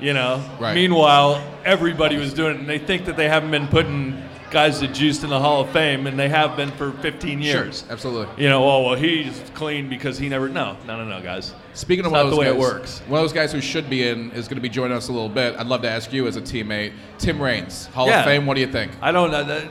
[0.00, 0.44] You know.
[0.60, 0.74] Right.
[0.74, 4.92] Meanwhile, everybody was doing it, and they think that they haven't been putting guys that
[4.92, 7.80] juiced in the Hall of Fame, and they have been for 15 years.
[7.82, 8.42] Sure, absolutely.
[8.42, 10.48] You know, oh well, he's clean because he never.
[10.48, 11.54] No, no, no, no, guys.
[11.74, 12.98] Speaking of It's one not of the way guys, it works.
[13.06, 15.12] one of those guys who should be in is going to be joining us a
[15.12, 15.54] little bit.
[15.56, 18.18] I'd love to ask you as a teammate, Tim Raines, Hall Yeah.
[18.20, 18.44] of Fame.
[18.44, 18.92] What do you think?
[19.00, 19.68] I don't know.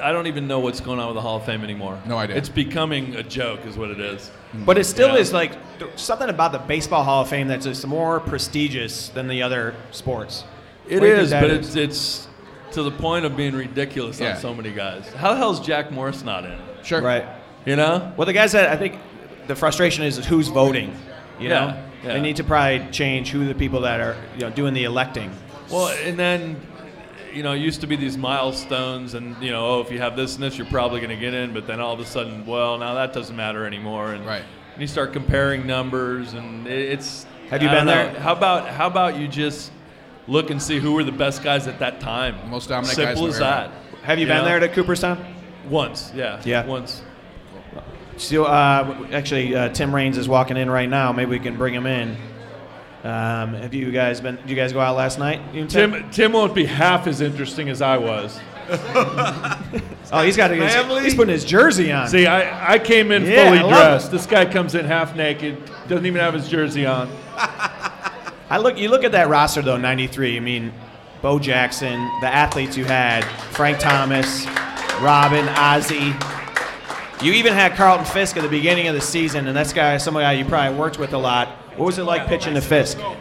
[0.00, 1.98] That- I don't even know what's going on with the Hall of Fame anymore.
[2.06, 2.36] No idea.
[2.36, 4.30] It's becoming a joke, is what it is.
[4.52, 4.64] Hmm.
[4.64, 5.20] But it still Yeah.
[5.20, 9.28] is like th- something about the Baseball Hall of Fame that's just more prestigious than
[9.28, 10.44] the other sports.
[10.88, 11.76] It What do you think is, that but is?
[11.76, 12.28] it's it's
[12.72, 14.30] to the point of being ridiculous Yeah.
[14.32, 15.04] on so many guys.
[15.16, 16.52] How the hell is Jack Morris not in?
[16.52, 16.58] it?
[16.82, 17.00] Sure.
[17.02, 17.24] Right.
[17.66, 18.12] You know?
[18.16, 18.94] Well, the guys that I think
[19.48, 20.94] the frustration is, is who's voting.
[21.38, 22.12] You Yeah, know, yeah.
[22.14, 25.30] they need to probably change who the people that are you know doing the electing.
[25.70, 26.56] Well, and then
[27.32, 30.16] you know, it used to be these milestones, and you know, oh, if you have
[30.16, 31.52] this and this, you're probably going to get in.
[31.52, 34.12] But then all of a sudden, well, now that doesn't matter anymore.
[34.12, 34.42] And, Right.
[34.74, 37.26] and you start comparing numbers, and it's.
[37.50, 37.92] Have you I been know.
[37.92, 38.20] there?
[38.20, 39.72] How about how about you just
[40.28, 42.36] look and see who were the best guys at that time?
[42.48, 43.70] Most dominant Simple guys in as that.
[44.02, 44.44] Have you, You been know?
[44.44, 45.34] there to Cooperstown?
[45.68, 46.40] Once, yeah.
[46.44, 46.64] Yeah.
[46.66, 47.02] Once.
[48.16, 51.10] So uh, actually, uh, Tim Raines is walking in right now.
[51.12, 52.16] Maybe we can bring him in.
[53.02, 54.36] Um, have you guys been?
[54.36, 55.40] Did you guys go out last night?
[55.54, 55.92] You and Tim?
[55.92, 58.38] Tim, Tim won't be half as interesting as I was.
[60.12, 60.50] Oh, he's got.
[60.50, 61.02] He's, Family?
[61.04, 62.08] he's putting his jersey on.
[62.08, 64.10] See, I, I came in Yeah, fully love dressed.
[64.10, 67.08] This guy comes in half naked, doesn't even have his jersey on.
[67.36, 68.76] I look.
[68.76, 69.76] You look at that roster though.
[69.76, 70.36] '93.
[70.36, 70.72] I mean,
[71.22, 74.46] Bo Jackson, the athletes you had: Frank Thomas,
[75.00, 76.12] Robin, Ozzie.
[77.24, 80.14] You even had Carlton Fisk at the beginning of the season, and that's guy, some
[80.14, 81.50] guy you probably worked with a lot.
[81.80, 82.98] What was it like pitching to Fisk?
[82.98, 83.16] To.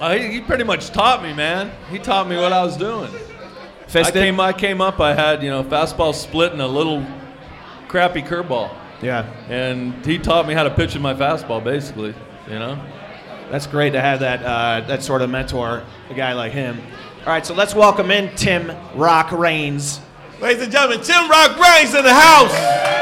[0.00, 1.72] Uh, he, he pretty much taught me, man.
[1.90, 3.10] He taught me what I was doing.
[3.12, 4.14] I Fisted?
[4.14, 5.00] came, I came up.
[5.00, 7.04] I had you know fastball split and a little
[7.88, 9.24] crappy curveball, Yeah.
[9.48, 12.14] and he taught me how to pitch in my fastball, basically.
[12.48, 12.80] You know.
[13.50, 16.80] That's great to have that uh, that sort of mentor, a guy like him.
[17.22, 20.00] All right, so let's welcome in Tim Rock Raines.
[20.40, 22.95] Ladies and gentlemen, Tim Rock Raines in the house.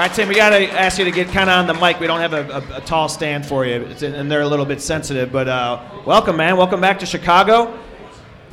[0.00, 2.00] All right, Tim, we got to ask you to get kind of on the mic.
[2.00, 4.64] We don't have a, a, a tall stand for you, it's, and they're a little
[4.64, 5.30] bit sensitive.
[5.30, 6.56] But uh, welcome, man.
[6.56, 7.78] Welcome back to Chicago.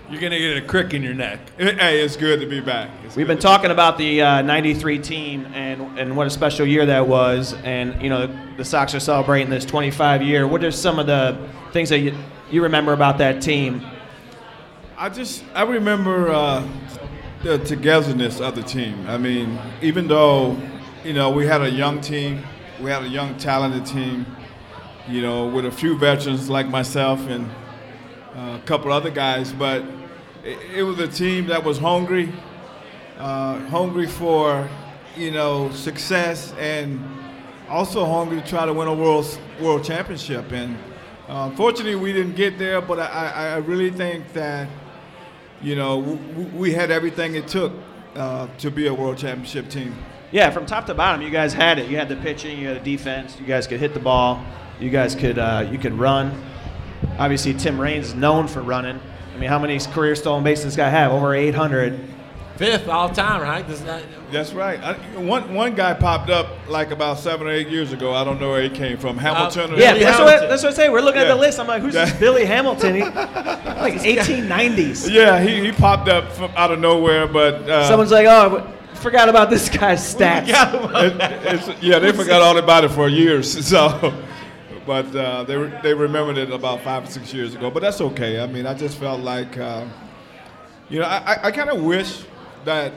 [0.09, 1.39] You're gonna get a crick in your neck.
[1.57, 2.89] Hey, it's good to be back.
[3.05, 6.67] It's We've been to- talking about the uh, '93 team and and what a special
[6.67, 10.45] year that was, and you know the Sox are celebrating this 25 year.
[10.45, 12.13] What are some of the things that you,
[12.51, 13.85] you remember about that team?
[14.97, 16.67] I just I remember uh,
[17.41, 19.05] the togetherness of the team.
[19.07, 20.57] I mean, even though
[21.07, 22.43] you know we had a young team,
[22.81, 24.25] we had a young talented team.
[25.07, 27.49] You know, with a few veterans like myself and
[28.35, 29.85] uh, a couple other guys, but
[30.43, 32.33] it, it was a team that was hungry,
[33.17, 34.67] uh, hungry for
[35.15, 37.01] you know success and
[37.69, 40.51] also hungry to try to win a world world championship.
[40.51, 40.77] And
[41.29, 42.81] uh, unfortunately, we didn't get there.
[42.81, 44.67] But I, I, really think that
[45.61, 47.71] you know w- we had everything it took
[48.13, 49.95] uh, to be a world championship team.
[50.31, 51.89] Yeah, from top to bottom, you guys had it.
[51.89, 53.37] You had the pitching, you had the defense.
[53.39, 54.43] You guys could hit the ball.
[54.79, 56.43] You guys could uh, you could run.
[57.17, 58.99] Obviously, Tim Raines is known for running.
[59.33, 61.11] I mean, how many career stolen bases this guy have?
[61.11, 61.99] Over 800.
[62.57, 63.67] Fifth all time, right?
[63.67, 64.79] This is not- That's right.
[64.83, 68.15] I, one one guy popped up like about seven or eight years ago.
[68.15, 69.15] I don't know where he came from.
[69.17, 69.73] Hamilton.
[69.75, 70.49] or- Yeah, Billy that's what, Hamilton.
[70.49, 70.89] that's what I say.
[70.89, 71.59] We're looking at the list.
[71.59, 72.95] I'm like, who's this Billy Hamilton?
[72.95, 75.07] He, like 1890s.
[75.09, 78.76] Yeah, he, he popped up from out of nowhere, but uh, Someone's like, oh, I
[78.97, 80.47] forgot about this guy's stats.
[80.49, 83.47] it- it's, yeah, they forgot all about it for years.
[83.67, 84.13] So,
[84.85, 87.69] but uh, they re- they remembered it about five or six years ago.
[87.69, 88.39] But that's okay.
[88.39, 89.85] I mean, I just felt like, uh,
[90.89, 92.23] you know, I, I, I kind of wish
[92.63, 92.93] that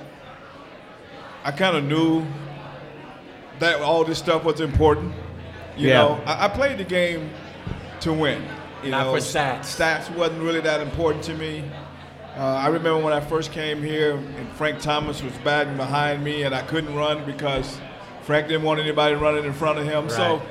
[1.45, 2.25] I kind of knew
[3.59, 5.13] that all this stuff was important.
[5.77, 5.95] You Yeah.
[6.03, 7.31] know, I, I played the game
[8.01, 8.43] to win.
[8.85, 9.77] You Not know, for stats.
[9.77, 11.65] Stats wasn't really that important to me.
[12.37, 16.45] Uh, I remember when I first came here and Frank Thomas was batting behind me
[16.45, 17.79] and I couldn't run because
[18.23, 20.09] Frank didn't want anybody running in front of him.
[20.09, 20.43] So, Right.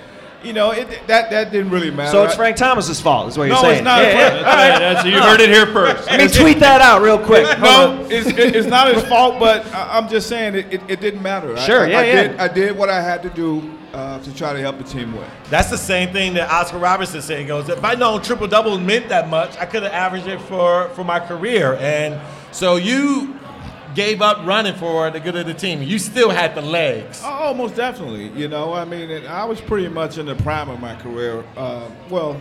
[0.43, 2.11] You know, it, that that didn't really matter.
[2.11, 3.75] So it's Frank Thomas's fault, is what you're No, saying.
[3.77, 4.43] it's not Yeah, Frank- yeah.
[4.43, 4.79] That's right.
[4.79, 6.07] That's, you heard it here first.
[6.07, 7.45] Let me tweet that out real quick.
[7.45, 11.01] Hold no, it's, it's not his fault, but I, I'm just saying it, it, it
[11.01, 11.55] didn't matter.
[11.57, 12.27] Sure, I, yeah, I yeah.
[12.27, 15.13] Did, I did what I had to do uh, to try to help the team
[15.15, 15.25] win.
[15.49, 17.39] That's the same thing that Oscar Robertson said.
[17.39, 20.39] He goes, if I known triple double meant that much, I could have averaged it
[20.41, 21.73] for, for my career.
[21.75, 22.19] And
[22.51, 23.38] so you
[23.95, 25.81] gave up running for the good of the team.
[25.81, 27.21] You still had the legs.
[27.23, 28.27] Oh, most definitely.
[28.29, 31.43] You know, I mean, and I was pretty much in the prime of my career.
[31.57, 32.39] Uh, well,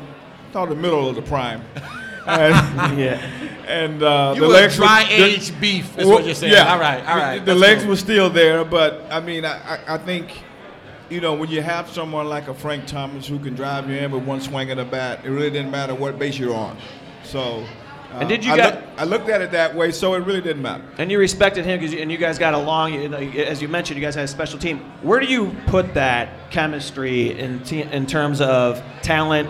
[0.53, 1.63] thought the middle of the prime.
[2.27, 3.19] And, Yeah.
[3.67, 6.53] and uh, You the were legs dry were, the- beef, is what you're saying.
[6.53, 6.71] Yeah.
[6.75, 7.91] All right, all The- The, legs cool.
[7.91, 10.43] were still there, but I mean, I, I, I think,
[11.09, 14.11] you know, when you have someone like a Frank Thomas who can drive you in
[14.11, 16.77] with one swing of the bat, it really didn't matter what base you're on.
[17.25, 17.65] So.
[18.13, 20.41] And did you I, got- look- I looked at it that way, so it really
[20.41, 20.83] didn't matter.
[20.99, 22.95] And you respected him because, and you guys got along.
[22.95, 24.79] You know, as you mentioned, you guys had a special team.
[25.03, 29.49] Where do you put that chemistry in te- in terms of talent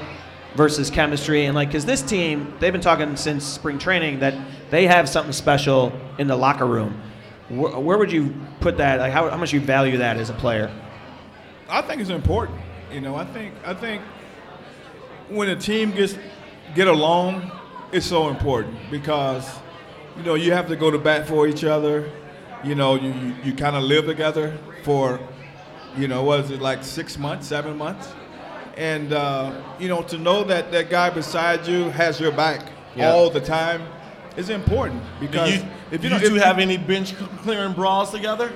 [0.55, 1.44] versus chemistry?
[1.47, 4.35] And like, because this team, they've been talking since spring training that
[4.71, 7.01] they have something special in the locker room.
[7.49, 8.99] Where, where would you put that?
[8.99, 10.71] Like, how, how much you value that as a player?
[11.71, 12.59] I think it's important.
[12.92, 14.03] You know, I think I think
[15.29, 16.16] when a team gets
[16.75, 17.51] get along,
[17.92, 19.48] it's so important because
[20.16, 22.11] you know you have to go to bat for each other.
[22.64, 25.20] You know, you you, you kind of live together for
[25.96, 28.12] you know what is it like six months, seven months,
[28.77, 33.11] and uh, you know to know that that guy beside you has your back Yeah.
[33.12, 33.83] all the time
[34.37, 38.11] is important Do because you, if you you don't- two have any bench clearing brawls
[38.11, 38.51] together?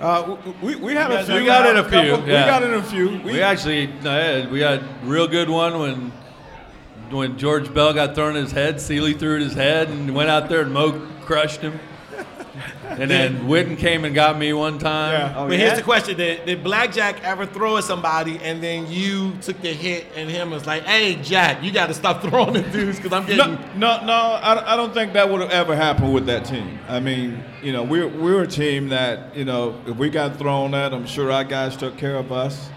[0.00, 1.34] uh, we, we had a few.
[1.34, 2.16] We got in a few.
[2.22, 3.20] We got in a few.
[3.24, 6.12] We actually no, yeah, we had a real good one when
[7.10, 10.30] when George Bell got thrown in his head, Seeley threw it his head and went
[10.30, 11.78] out there and Mo crushed him.
[13.00, 15.12] And then Witten came and got me one time.
[15.12, 15.34] Yeah.
[15.36, 15.66] Oh, but yeah?
[15.66, 19.72] here's the question: did, did Blackjack ever throw at somebody, and then you took the
[19.72, 23.12] hit, and him was like, "Hey, Jack, you got to stop throwing at dudes because
[23.12, 24.12] I'm getting." No, no, no.
[24.12, 26.78] I, I don't think that would have ever happened with that team.
[26.88, 30.74] I mean, you know, we're we're a team that you know, if we got thrown
[30.74, 32.70] at, I'm sure our guys took care of us,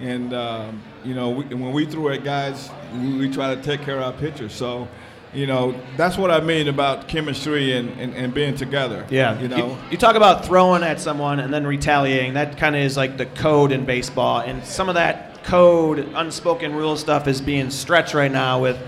[0.00, 3.82] and um, you know, we, when we threw at guys, we, we try to take
[3.82, 4.54] care of our pitchers.
[4.54, 4.88] So.
[5.34, 9.06] You know, that's what I mean about chemistry and, and, and being together.
[9.10, 9.38] Yeah.
[9.38, 12.32] You know, you, talk about throwing at someone and then retaliating.
[12.32, 14.40] That kind of is like the code in baseball.
[14.40, 18.78] And some of that code, unspoken rule stuff is being stretched right now with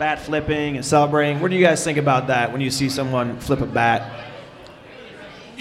[0.00, 1.40] bat flipping and celebrating.
[1.40, 4.21] What do you guys think about that when you see someone flip a bat?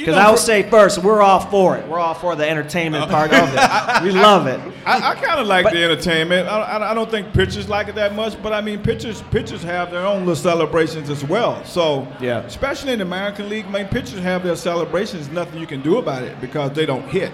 [0.02, 1.88] Because I will say first, we're all for it.
[1.88, 4.04] We're all for the entertainment part of it.
[4.04, 4.60] We love it.
[4.86, 6.48] I, I kind of like But- the entertainment.
[6.48, 9.62] I, I, I don't think pitchers like it that much, but I mean, pitchers pitchers
[9.64, 11.64] have their own little celebrations as well.
[11.66, 12.40] So, Yeah.
[12.40, 15.30] especially in the American League, I mean, pitchers have their celebrations.
[15.30, 17.32] Nothing you can do about it because they don't hit.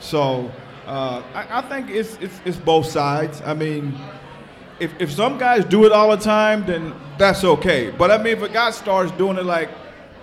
[0.00, 0.50] So,
[0.86, 3.40] uh, I, I think it's, it's it's both sides.
[3.46, 3.94] I mean,
[4.78, 7.90] if if some guys do it all the time, then that's okay.
[7.90, 9.70] But I mean, if a guy starts doing it like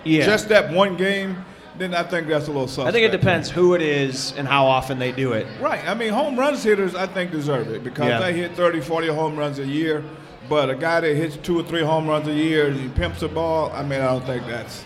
[0.04, 0.26] Yeah.
[0.26, 1.44] just that one game,
[1.78, 2.88] then I think that's a little suspect.
[2.88, 5.46] I think it depends who it is and how often they do it.
[5.60, 5.86] Right.
[5.88, 8.18] I mean, home runs hitters, I think, deserve it because Yeah.
[8.20, 10.02] they hit 30, 40 home runs a year.
[10.48, 13.20] But a guy that hits two or three home runs a year and he pimps
[13.20, 14.84] the ball, I mean, I don't think that's.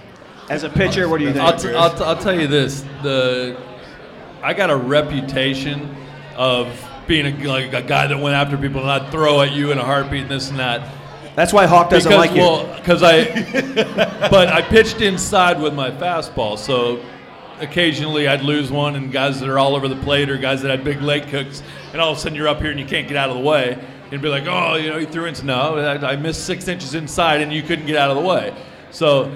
[0.50, 1.44] As a pitcher, what do you think?
[1.44, 3.56] I'll, t- I'll, t- I'll tell you this: the
[4.42, 5.94] I got a reputation
[6.36, 6.66] of
[7.06, 9.78] being a, like a guy that went after people and I'd throw at you in
[9.78, 10.88] a heartbeat and this and that.
[11.34, 12.42] That's why Hawk doesn't because, like you.
[12.42, 17.02] well, because I, but I pitched inside with my fastball, so
[17.60, 20.70] occasionally I'd lose one, and guys that are all over the plate or guys that
[20.70, 23.08] had big leg hooks, and all of a sudden you're up here and you can't
[23.08, 25.78] get out of the way, and be like, oh, you know, you threw into no,
[25.78, 28.54] I, I missed six inches inside, and you couldn't get out of the way.
[28.90, 29.32] So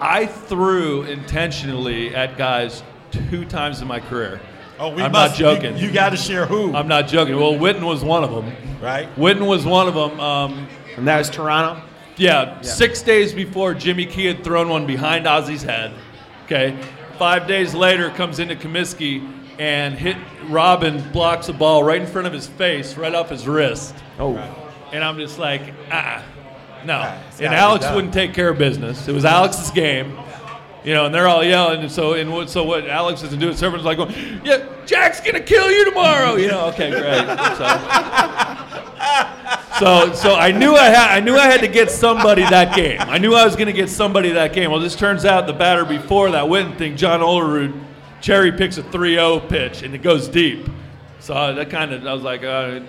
[0.00, 4.40] I threw intentionally at guys two times in my career.
[4.78, 5.76] Oh, we I'm must, not joking.
[5.76, 7.36] You, you got to share who, I'm not joking.
[7.36, 8.52] Well, Whiten was one of them.
[8.80, 9.06] right?
[9.10, 10.18] Whiten was one of them.
[10.18, 10.68] Um,
[11.00, 11.82] and that was Toronto.
[12.16, 15.92] yeah, six days before Jimmy Key had thrown one behind Ozzie's head.
[16.44, 16.78] Okay,
[17.18, 19.26] five days later comes into Comiskey
[19.58, 23.46] and hit Robin blocks a ball right in front of his face, right off his
[23.46, 23.94] wrist.
[24.18, 24.36] Oh.
[24.92, 26.24] And I'm just like, ah,
[26.84, 27.18] no.
[27.28, 29.06] it's And Alex wouldn't take care of business.
[29.06, 30.18] It was Alex's game.
[30.82, 33.52] You know, and they're all yelling, and so and what, so what Alex isn't doing,
[33.52, 37.26] everyone's like, going, "Yeah, Jack's gonna kill you tomorrow." You know, okay, great.
[37.58, 37.64] So,
[39.80, 43.00] so, so I knew I had, I knew I had to get somebody that game.
[43.00, 44.70] I knew I was gonna get somebody that game.
[44.70, 47.78] Well, this turns out the batter before that Whiten thing, John Olerud,
[48.20, 50.68] cherry picks a 3-0 pitch, and it goes deep.
[51.18, 52.80] So that kind of, I was like, uh,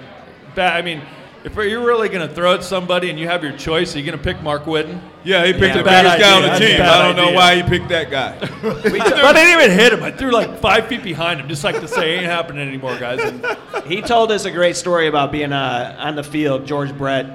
[0.56, 1.02] ba- I mean,
[1.44, 4.06] if you're really going to throw at somebody and you have your choice, are you
[4.06, 5.02] going to pick Mark Whiten?
[5.24, 6.82] Yeah, he picked Yeah, the bad biggest guy on the That's team.
[6.82, 8.38] I don't know why he picked that guy.
[8.62, 10.04] but I didn't even hit him.
[10.04, 13.20] I threw like five feet behind him, just like to say, ain't happening anymore, guys.
[13.20, 13.46] And
[13.86, 17.28] He told us a great story about being uh, on the field, George Brett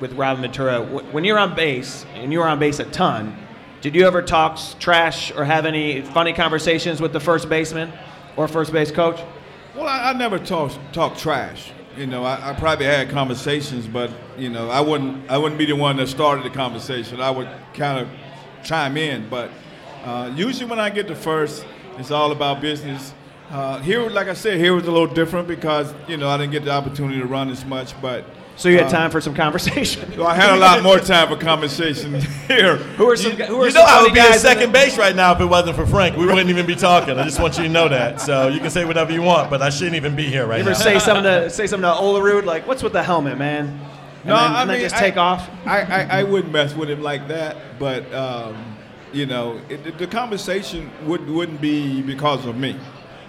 [0.00, 0.82] with Robin Ventura.
[0.82, 3.36] When you're on base, and you were on base a ton,
[3.80, 7.92] did you ever talk trash or have any funny conversations with the first baseman
[8.36, 9.20] or first base coach?
[9.76, 11.72] Well, I, I never talk talk trash.
[11.96, 15.66] You know, I, I probably had conversations, but you know, I wouldn't I wouldn't be
[15.66, 17.20] the one that started the conversation.
[17.20, 18.08] I would kind of
[18.64, 19.50] chime in, but
[20.04, 21.64] uh, usually when I get to first,
[21.98, 23.14] it's all about business.
[23.50, 26.52] Uh, here, like I said, here was a little different because you know I didn't
[26.52, 28.24] get the opportunity to run as much, but.
[28.56, 30.12] So you had uh, time for some conversation.
[30.14, 32.14] So I had a lot more time for conversation
[32.46, 32.76] here.
[32.76, 33.34] Who are some?
[33.34, 35.32] gu- Who are You some know I would be at in second base right now
[35.34, 36.16] if it wasn't for Frank.
[36.16, 37.18] We wouldn't even be talking.
[37.18, 38.20] I just want you to know that.
[38.20, 40.64] So you can say whatever you want, but I shouldn't even be here right You
[40.64, 40.70] now.
[40.70, 44.26] ever say something to say something to Olerud like, "What's with the helmet, man?" And
[44.28, 45.50] No, then, I and then mean, just I- take off.
[45.66, 48.76] I, I, I wouldn't mess with him like that, but um,
[49.12, 52.78] you know, it, the conversation would wouldn't be because of me.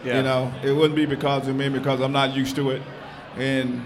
[0.05, 0.17] Yeah.
[0.17, 2.83] You know, it wouldn't be because of me because I'm not used to it,
[3.37, 3.81] and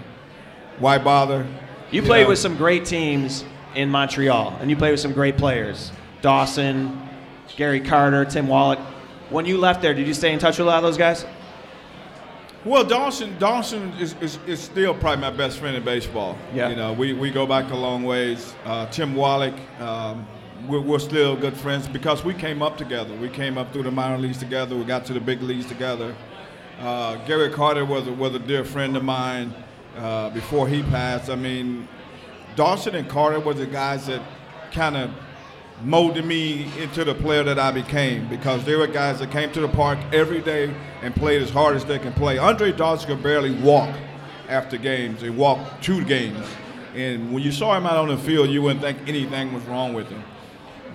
[0.80, 1.46] why bother?
[1.90, 2.30] You played know?
[2.30, 5.92] with some great teams in Montreal, and you played with some great players.
[6.22, 7.08] Dawson,
[7.56, 8.78] Gary Carter, Tim Wallach.
[9.28, 11.24] When you left there, did you stay in touch with a lot of those guys?
[12.64, 16.36] Well, Dawson, Dawson is, is, is still probably my best friend in baseball.
[16.52, 16.68] Yeah.
[16.68, 18.54] You know, we, we go back a long ways.
[18.64, 20.26] Uh, Tim Wallach, um,
[20.68, 23.14] we're, we're still good friends because we came up together.
[23.16, 24.76] We came up through the minor leagues together.
[24.76, 26.14] We got to the big leagues together.
[26.80, 29.54] Uh, Gary Carter was a, was a dear friend of mine
[29.98, 31.30] uh, before he passed.
[31.30, 31.88] I mean,
[32.56, 34.22] Dawson and Carter were the guys that
[34.72, 35.10] kind of
[35.82, 39.60] molded me into the player that I became because they were guys that came to
[39.60, 42.38] the park every day and played as hard as they can play.
[42.38, 43.94] Andre Dawson could barely walk
[44.48, 45.22] after games.
[45.22, 46.46] He walked two games.
[46.94, 49.94] And when you saw him out on the field, you wouldn't think anything was wrong
[49.94, 50.22] with him.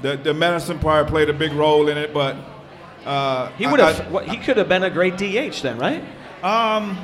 [0.02, 2.36] The, the medicine probably played a big role in it, but
[3.06, 6.04] uh, He would have he could have been a great DH then, right?
[6.44, 6.98] um,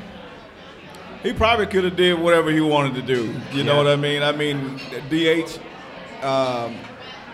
[1.23, 3.33] he probably could have did whatever he wanted to do.
[3.51, 4.23] You know what I mean?
[4.23, 4.79] I mean,
[5.09, 5.59] DH.
[6.23, 6.75] Um,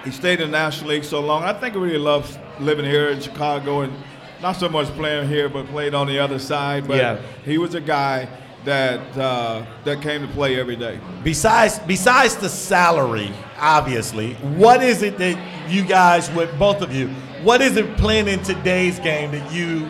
[0.03, 1.43] he stayed in the National League so long.
[1.43, 3.93] I think he really loves living here in Chicago and
[4.41, 6.87] not so much playing here, but played on the other side.
[6.87, 7.17] But Yeah.
[7.43, 8.27] he was a guy
[8.63, 10.99] that uh, that came to play every day.
[11.23, 15.37] Besides, besides the salary, obviously, what is it that
[15.69, 17.07] you guys, with both of you,
[17.43, 19.89] what is it playing in today's game that you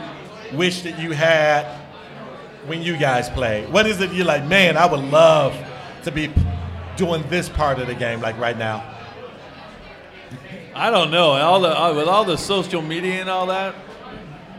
[0.54, 1.66] wish that you had
[2.68, 3.66] when you guys play?
[3.66, 5.58] What is it you're like, man, I would love
[6.04, 6.32] to be
[6.98, 8.94] doing this part of the game like right now?
[10.76, 11.32] I don't know.
[11.32, 13.74] All the uh, with all the social media and all that,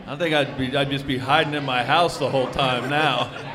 [0.05, 3.31] I think I'd be I'd just be hiding in my house the whole time now.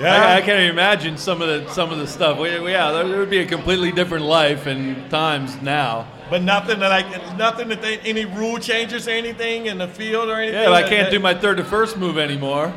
[0.00, 2.38] I, I can't even imagine some of the some of the stuff.
[2.38, 6.06] We, yeah, there would be a completely different life and times now.
[6.30, 10.28] But nothing that like nothing that they, any rule changes or anything in the field
[10.28, 10.62] or anything.
[10.62, 12.72] Yeah, I can't do my third to first move anymore.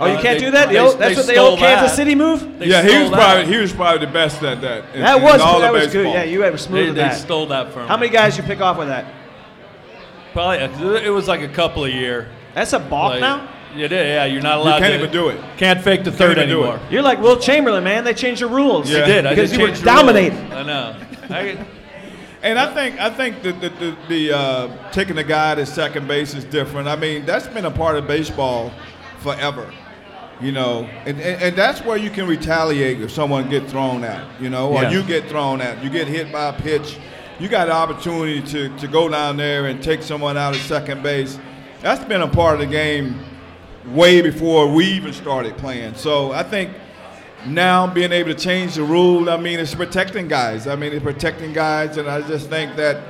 [0.00, 0.68] Oh, you Uh, can't they- do that?
[0.68, 1.96] The they- old, that's they what the old Kansas that.
[1.96, 2.58] City move?
[2.58, 3.16] They yeah, he stole was that.
[3.18, 4.84] probably he was probably the best at that.
[4.94, 6.06] in- That was all that of was good.
[6.06, 7.16] Yeah, you were smooth They, they that.
[7.16, 9.06] stole that from How many guys you pick off with that?
[10.32, 12.28] Probably uh, it was like a couple a year.
[12.54, 13.48] That's a balk Like, now.
[13.76, 14.24] Yeah, yeah.
[14.24, 14.98] You're not allowed You can't to.
[15.00, 15.40] even do it.
[15.56, 16.76] Can't fake the third even do anymore.
[16.86, 16.92] it.
[16.92, 18.04] You're like Wilt Chamberlain, man.
[18.04, 18.90] They changed the rules.
[18.90, 19.02] Yeah.
[19.02, 19.26] I did.
[19.26, 20.52] I Because did you were change the dominating.
[20.52, 20.96] I know.
[21.30, 21.58] I,
[22.42, 26.06] And I think I think the the, the, the uh, taking the guy to second
[26.08, 26.86] base is different.
[26.88, 28.72] I mean, that's been a part of baseball
[29.18, 29.70] forever.
[30.40, 34.40] You know, and, and, and that's where you can retaliate if someone get thrown at,
[34.40, 34.90] you know, or Yeah.
[34.90, 36.96] you get thrown at, you get hit by a pitch,
[37.40, 41.02] you got the opportunity to, to go down there and take someone out at second
[41.02, 41.38] base.
[41.80, 43.18] That's been a part of the game
[43.86, 45.94] way before we even started playing.
[45.94, 46.70] So I think
[47.46, 50.68] now being able to change the rule, I mean, it's protecting guys.
[50.68, 53.02] I mean, it's protecting guys, and I just think that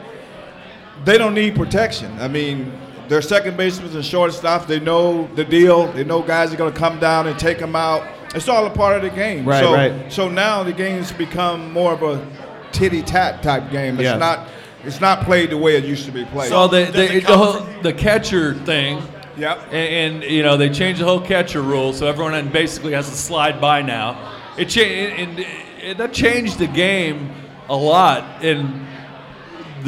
[1.05, 2.11] they don't need protection.
[2.21, 2.73] I mean,
[3.09, 4.67] they're second basemen and shortstops.
[4.67, 5.91] They know the deal.
[5.93, 8.07] They know guys are going to come down and take them out.
[8.35, 9.47] It's all a part of the game.
[9.47, 10.13] Right, so, right.
[10.13, 12.27] So now the game's become more of a
[12.73, 13.95] titty tat type game.
[13.95, 14.17] It's Yeah.
[14.17, 14.49] not.
[14.85, 16.51] It's not played the way it used to be played.
[16.51, 19.03] so the does the, the, whole, the catcher thing.
[19.37, 19.59] Yep.
[19.73, 23.17] And, and you know they changed the whole catcher rule, so everyone basically has to
[23.17, 24.37] slide by now.
[24.57, 25.41] It cha- and,
[25.83, 27.31] and that changed the game
[27.69, 28.45] a lot.
[28.45, 28.87] And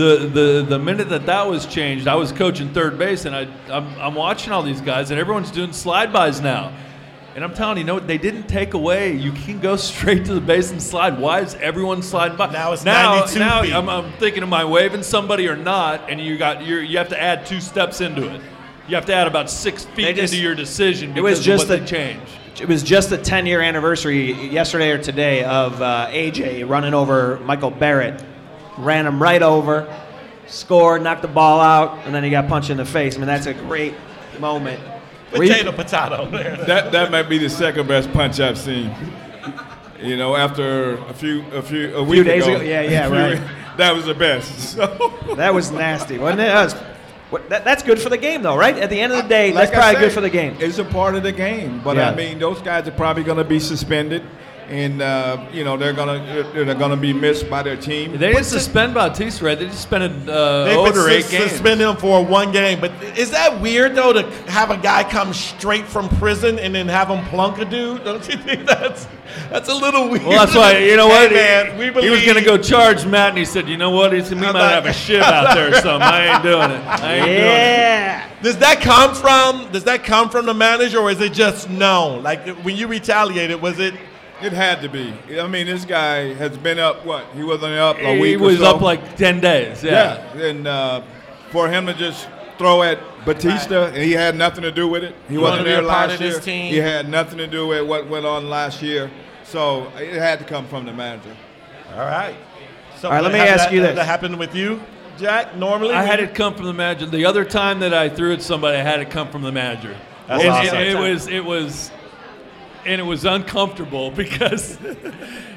[0.01, 3.43] the the the minute that that was changed, I was coaching third base, and I
[3.69, 6.73] I'm, I'm watching all these guys, and everyone's doing slide bys now.
[7.37, 8.01] And I'm telling you, you know?
[8.01, 9.15] They didn't take away.
[9.15, 11.19] You can go straight to the base and slide.
[11.19, 12.51] Why is everyone sliding by?
[12.51, 13.21] Now it's now.
[13.21, 13.73] 92 now feet.
[13.73, 16.11] I'm, I'm thinking, am I waving somebody or not?
[16.11, 18.41] And you got you you have to add two steps into it.
[18.89, 21.17] You have to add about six feet just- into your decision.
[21.17, 22.33] it was just the- they changed.
[22.61, 27.39] It was just the 10 year anniversary yesterday or today of uh, AJ running over
[27.41, 28.23] Michael Barrett.
[28.79, 29.87] Ran him right over,
[30.47, 33.15] scored, knocked the ball out, and then he got punched in the face.
[33.17, 33.95] I mean, that's a great
[34.39, 34.81] moment.
[35.37, 36.27] Were you- Potato, potato.
[36.31, 36.57] There.
[36.67, 38.95] That that might be the second best punch I've seen.
[40.03, 42.65] You know, after a few a few a week days ago, ago?
[42.65, 43.57] Yeah, yeah, few- right.
[43.77, 44.75] That was the best.
[44.75, 44.87] So,
[45.37, 46.45] That was nasty, wasn't it?
[46.49, 46.75] That was,
[47.31, 48.77] what, that, that's good for the game, though, right?
[48.77, 50.57] At the end of the day, like that's probably said, good for the game.
[50.61, 52.11] It's a part of the game, but Yeah.
[52.11, 54.23] I mean, those guys are probably going to be suspended,
[54.71, 58.13] and uh, you know they're gonna they're gonna be missed by their team.
[58.13, 59.59] They didn't suspend Bautista, right?
[59.59, 60.79] They just suspended uh, They
[61.17, 61.51] eight sus- games.
[61.51, 62.81] suspend him for one game.
[62.81, 66.87] But is that weird though to have a guy come straight from prison and then
[66.89, 68.05] have him plunk a dude?
[68.05, 69.09] Don't you think that's
[69.51, 70.25] that's a little weird?
[70.25, 71.33] Well, that's why you know Hey, what?
[71.33, 74.13] man, we he was gonna go charge Matt, and he said, "You know what?
[74.13, 76.03] He said we How might about- have a shiv out there or something.
[76.03, 76.81] I ain't doing it.
[76.87, 78.29] I ain't doing it." Yeah.
[78.43, 79.71] Does that come from?
[79.73, 82.23] Does that come from the manager, or is it just known?
[82.23, 83.95] Like when you retaliated, was it?
[84.43, 85.15] It had to be.
[85.39, 87.05] I mean, this guy has been up.
[87.05, 88.41] What he wasn't up a He week.
[88.41, 88.75] or was so.
[88.77, 89.83] up like ten days.
[89.85, 90.25] Yeah.
[90.35, 91.03] yeah, and uh,
[91.51, 92.29] for him to just
[92.59, 95.15] throw at Bautista, and he had nothing to do with it.
[95.29, 96.33] He wanna wasn't there last year.
[96.33, 96.71] this team?
[96.73, 99.11] He had nothing to do with what went on last year.
[99.45, 101.37] So it had to come from the manager.
[101.95, 102.35] All right.
[102.99, 103.97] So All right, let me ask that- you this.
[103.97, 104.81] That happened with you,
[105.19, 105.57] Jack.
[105.57, 107.07] Normally, I had it come from the manager.
[107.07, 109.97] The other time that I threw at somebody, I had it come from the manager.
[110.29, 110.77] That's And awesome.
[110.79, 111.91] it, it was it was
[112.87, 114.79] and it was uncomfortable because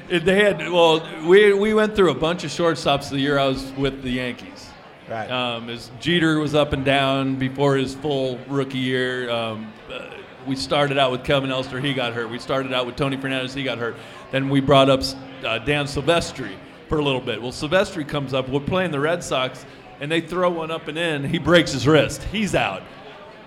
[0.08, 3.72] they had well we we went through a bunch of shortstops the year I was
[3.72, 4.70] with the Yankees.
[5.08, 5.30] Right.
[5.30, 9.30] Um, as Jeter was up and down before his full rookie year.
[9.30, 10.08] Um, uh,
[10.46, 12.30] we started out with Kevin Elster, he got hurt.
[12.30, 13.96] We started out with Tony Fernandez, he got hurt.
[14.30, 15.02] Then we brought up
[15.44, 16.54] uh, Dan Silvestri
[16.88, 17.40] for a little bit.
[17.40, 19.64] Well, Silvestri comes up, we're playing the Red Sox,
[20.00, 21.24] and they throw one up and in.
[21.24, 22.22] He breaks his wrist.
[22.24, 22.82] He's out.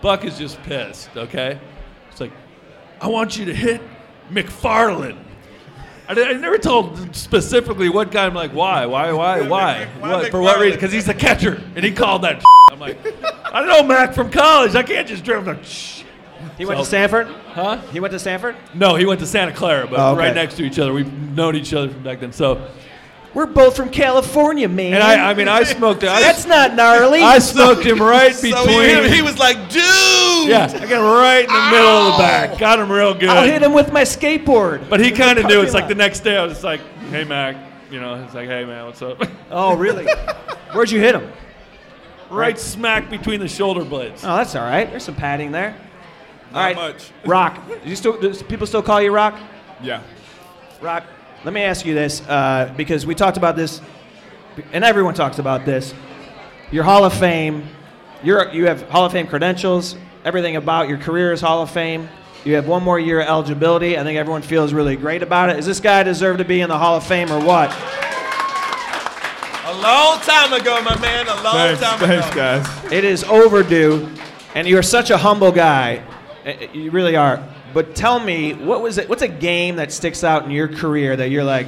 [0.01, 1.59] Buck is just pissed, okay?
[2.97, 3.81] It's like, I want you to hit
[4.29, 5.17] Macfarlane.
[6.09, 8.25] I, I never told specifically what guy.
[8.25, 9.85] I'm like, why, why, why, why?
[9.99, 10.77] Why what, for what reason?
[10.77, 12.43] Because he's the catcher, and he called that.
[12.71, 12.97] I'm like,
[13.53, 14.75] I don't know, Mac from college.
[14.75, 15.55] I can't just drill the.
[16.57, 17.27] He went to So- Stanford?
[17.27, 17.81] Huh?
[17.91, 18.55] He went to Stanford?
[18.73, 20.19] No, he went to Santa Clara, but Oh, okay.
[20.27, 20.93] right next to each other.
[20.93, 22.31] We've known each other from back then.
[22.31, 22.69] So,
[23.37, 24.95] We're both from California, man.
[24.95, 26.03] and I, I mean, I smoked.
[26.03, 27.21] I, That's not gnarly.
[27.21, 29.03] I smoked him right So between.
[29.11, 29.83] he, he was like, dude.
[30.49, 32.57] yeah, I got him right in the middle of the back.
[32.57, 33.29] Got him real good.
[33.29, 34.89] I'll hit him with my skateboard.
[34.89, 35.61] But he kind of knew.
[35.61, 36.81] It's like the next day, I was just like,
[37.11, 37.57] "Hey, Mac,"
[37.91, 39.21] you know, it's like, "Hey, man, what's up?"
[39.51, 40.07] Oh, really?
[40.71, 41.31] Where'd you hit him?
[42.31, 44.23] right smack between the shoulder blades.
[44.23, 44.89] Oh, that's all right.
[44.89, 45.77] There's some padding there.
[46.53, 47.11] Not All right, much.
[47.23, 47.67] Rock.
[47.67, 49.39] Do you still, do people still call you Rock?
[49.83, 50.01] Yeah.
[50.81, 51.03] Rock,
[51.43, 53.81] let me ask you this uh, because we talked about this,
[54.73, 55.93] and everyone talks about this.
[56.71, 57.67] Your Hall of Fame,
[58.23, 59.95] you're, you have Hall of Fame credentials.
[60.25, 62.09] Everything about your career is Hall of Fame.
[62.43, 63.97] You have one more year of eligibility.
[63.97, 65.57] I think everyone feels really great about it.
[65.59, 67.69] Is this guy deserve to be in the Hall of Fame or what?
[69.65, 71.27] A long time ago, my man.
[71.27, 72.35] A long Thanks, time thanks, ago.
[72.35, 72.91] guys.
[72.91, 74.09] It is overdue,
[74.55, 76.01] and you're such a humble guy.
[76.45, 77.43] Uh, You really are.
[77.73, 79.07] But tell me, what was it?
[79.09, 81.67] What's a game that sticks out in your career that you're like,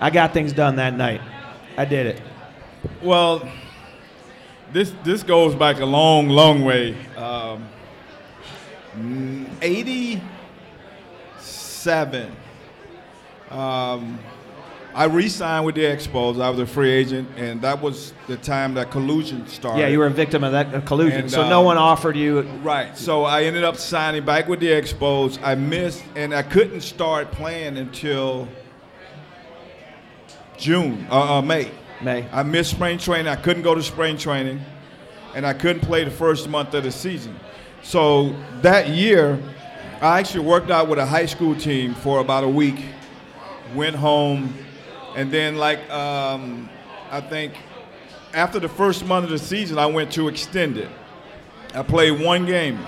[0.00, 1.20] I got things done that night.
[1.76, 2.22] I did it.
[3.02, 3.48] Well,
[4.72, 6.96] this this goes back a long, long way.
[7.16, 7.68] Um,
[9.60, 10.22] Eighty-seven.
[13.50, 14.18] Um,
[14.96, 16.40] I re-signed with the Expos.
[16.40, 19.80] I was a free agent, and that was the time that collusion started.
[19.80, 21.20] Yeah, you were a victim of that collusion.
[21.20, 22.40] And, so no um, one offered you.
[22.62, 22.96] Right.
[22.96, 25.38] So I ended up signing back with the Expos.
[25.42, 28.48] I missed, and I couldn't start playing until
[30.56, 31.70] June, uh, uh, May.
[32.00, 32.26] May.
[32.32, 33.28] I missed spring training.
[33.28, 34.62] I couldn't go to spring training,
[35.34, 37.38] and I couldn't play the first month of the season.
[37.82, 39.38] So that year,
[40.00, 42.82] I actually worked out with a high school team for about a week.
[43.74, 44.54] Went home,
[45.16, 46.68] and then like um,
[47.10, 47.54] I think
[48.32, 50.88] after the first month of the season, I went to extended.
[51.74, 52.78] I played one game.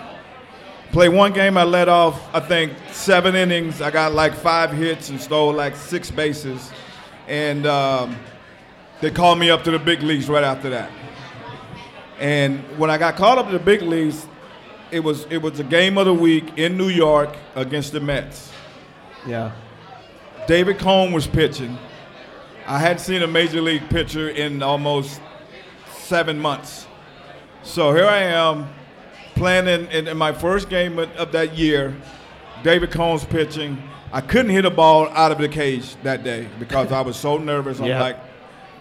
[0.93, 1.59] Played one game.
[1.59, 3.83] I let off I think seven innings.
[3.83, 6.70] I got like five hits and stole like six bases,
[7.26, 7.66] and.
[7.66, 8.16] Um,
[9.01, 10.91] they called me up to the big leagues right after that.
[12.18, 14.26] And when I got called up to the big leagues,
[14.91, 18.51] it was it was the game of the week in New York against the Mets.
[19.26, 19.53] Yeah.
[20.49, 21.79] David Cone was pitching.
[22.68, 25.22] I hadn't seen a major league pitcher in almost
[25.90, 26.86] seven months.
[27.62, 28.68] So here I am
[29.34, 31.96] playing in, in, in my first game of, of that year.
[32.62, 33.82] David Cone's pitching.
[34.12, 37.38] I couldn't hit a ball out of the cage that day because I was so
[37.38, 37.80] nervous.
[37.80, 38.02] I'm Yeah.
[38.02, 38.18] like,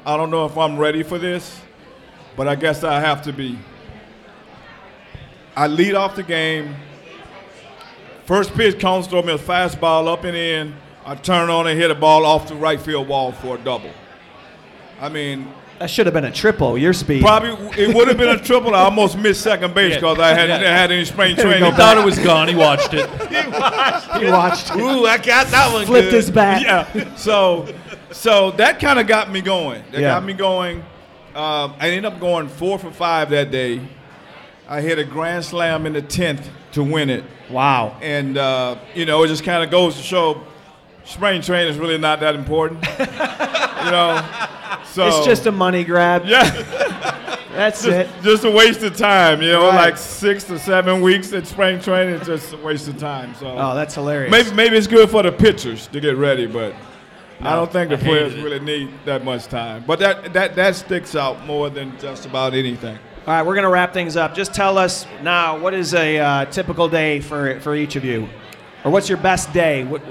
[0.06, 1.62] I don't know if I'm ready for this,
[2.36, 3.58] but I guess I have to be.
[5.56, 6.76] I lead off the game.
[8.26, 10.76] First pitch, Combs throw me a fastball up and in.
[11.08, 13.92] I turn on and hit a ball off the right field wall for a double.
[15.00, 15.48] I mean,
[15.80, 16.78] That should have been a triple.
[16.78, 17.22] Your speed.
[17.22, 17.52] probably
[17.82, 18.76] it would have been a triple.
[18.76, 21.64] I almost missed second base because I hadn't had any spring training.
[21.64, 22.50] He thought it was gone.
[22.50, 23.10] He watched it.
[23.32, 23.50] he
[24.30, 24.70] watched.
[24.74, 24.84] He it.
[24.84, 25.86] Ooh, I got that one.
[25.86, 26.14] Flipped good.
[26.14, 26.62] his bat.
[26.62, 27.16] yeah.
[27.16, 27.74] So,
[28.12, 29.84] so that kind of got me going.
[29.92, 30.10] That Yeah.
[30.16, 30.80] got me going.
[31.36, 33.80] Um, I ended up going four for five that day.
[34.68, 37.96] I hit a grand slam in the tenth to win it, Wow.
[38.02, 40.42] and uh, you know it just kind of goes to show
[41.08, 42.86] spring training is really not that important.
[43.00, 44.24] you know,
[44.86, 46.26] so It's just a money grab.
[46.26, 46.44] yeah,
[47.54, 48.08] That's it.
[48.22, 49.42] just a waste of time.
[49.42, 49.86] You know, Right.
[49.88, 53.34] like six to seven weeks at spring training is just a waste of time.
[53.36, 54.30] So Oh, that's hilarious.
[54.32, 56.76] Maybe maybe it's good for the pitchers to get ready, but
[57.42, 58.44] I don't think the players it.
[58.44, 59.84] really need that much time.
[59.88, 62.98] But that that that sticks out more than just about anything.
[63.26, 64.36] All right, we're gonna wrap things up.
[64.36, 68.28] Just tell us now what is a uh, typical day for for each of you,
[68.84, 69.84] or what's your best day?
[69.84, 70.02] What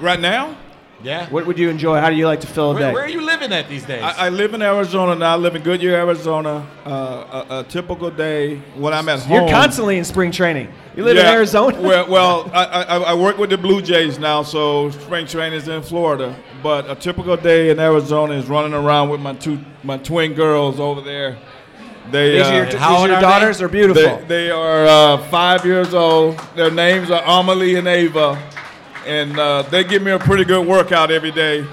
[0.00, 0.56] Right now,
[1.02, 1.28] Yeah.
[1.30, 2.00] what would you enjoy?
[2.00, 2.92] How do you like to fill a Where, day?
[2.92, 4.02] where are you living at these days?
[4.02, 5.34] I, I live in Arizona now.
[5.34, 6.66] I live in Goodyear, Arizona.
[6.86, 9.42] Uh, a, a typical day when I'm at home.
[9.42, 10.68] You're constantly in spring training.
[10.96, 11.80] You live in Arizona.
[11.80, 15.68] well, well I, I, I work with the Blue Jays now, so spring training is
[15.68, 16.34] in Florida.
[16.62, 20.80] But a typical day in Arizona is running around with my two my twin girls
[20.80, 21.36] over there.
[22.10, 23.64] They these uh, are your, How these are your daughters they?
[23.64, 24.16] are beautiful.
[24.18, 26.38] They, they are uh, five years old.
[26.54, 28.38] Their names are Amelie and Ava,
[29.06, 31.66] and uh, they give me a pretty good workout every day.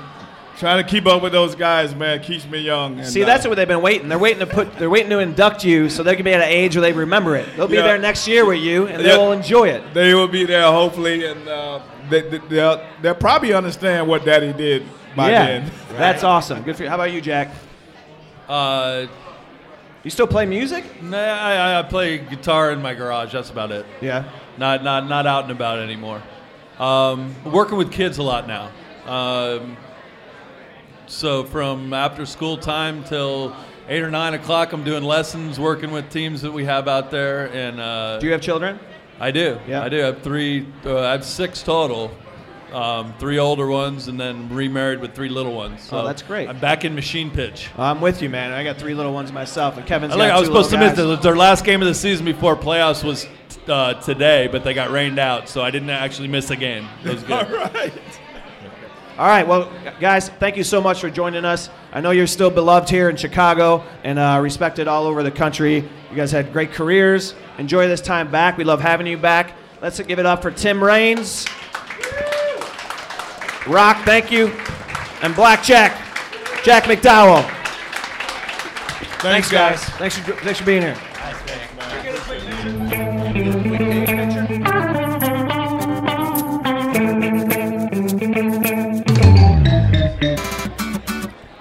[0.57, 2.99] Trying to keep up with those guys, man, keeps me young.
[2.99, 4.09] And, See, uh, that's what they've been waiting.
[4.09, 4.77] They're waiting to put.
[4.77, 7.35] They're waiting to induct you, so they can be at an age where they remember
[7.35, 7.47] it.
[7.55, 7.83] They'll be Yeah.
[7.83, 9.13] there next year with you, and Yeah.
[9.15, 9.93] they'll enjoy it.
[9.93, 11.79] they will be there hopefully, and uh,
[12.09, 15.71] they, they, they'll, they'll probably understand what Daddy did by yeah, then.
[15.97, 16.61] that's awesome.
[16.61, 16.89] Good for you.
[16.89, 17.49] How about you, Jack?
[18.47, 19.07] Uh,
[20.03, 20.83] You still play music?
[21.01, 23.31] nah, I, I play guitar in my garage.
[23.33, 23.85] That's about it.
[24.01, 24.25] Yeah.
[24.57, 26.21] Not not not out and about anymore.
[26.81, 28.71] Um, working with kids a lot now.
[29.05, 29.77] Um,
[31.05, 33.55] so from after school time till
[33.87, 37.53] eight or nine o'clock, I'm doing lessons, working with teams that we have out there,
[37.53, 38.79] and uh, Do you have children?
[39.19, 39.59] I do.
[39.67, 39.83] Yeah.
[39.83, 40.01] I do.
[40.01, 40.65] I have three.
[40.83, 42.09] Uh, I have six total.
[42.73, 45.81] Um, three older ones, and then remarried with three little ones.
[45.83, 46.47] So Oh, that's great.
[46.47, 47.69] I'm back in machine pitch.
[47.77, 48.53] I'm with you, man.
[48.53, 50.89] I got three little ones myself, and Kevin's I, like, I was supposed to little
[50.91, 51.19] miss it.
[51.19, 53.27] It their last game of the season before playoffs was
[53.67, 56.87] uh, today, but they got rained out, so I didn't actually miss a game.
[57.03, 57.51] It was good.
[57.73, 57.93] right.
[59.17, 61.69] All right, well, guys, thank you so much for joining us.
[61.91, 65.75] I know you're still beloved here in Chicago and uh, respected all over the country.
[66.09, 67.35] You guys had great careers.
[67.57, 68.57] Enjoy this time back.
[68.57, 69.53] We love having you back.
[69.81, 71.45] Let's give it up for Tim Raines.
[73.67, 74.47] Rock, thank you.
[75.21, 75.95] And Blackjack,
[76.63, 77.43] Jack, Jack McDowell.
[79.21, 79.83] Thanks, guys.
[79.83, 80.97] Thanks for, thanks for being here.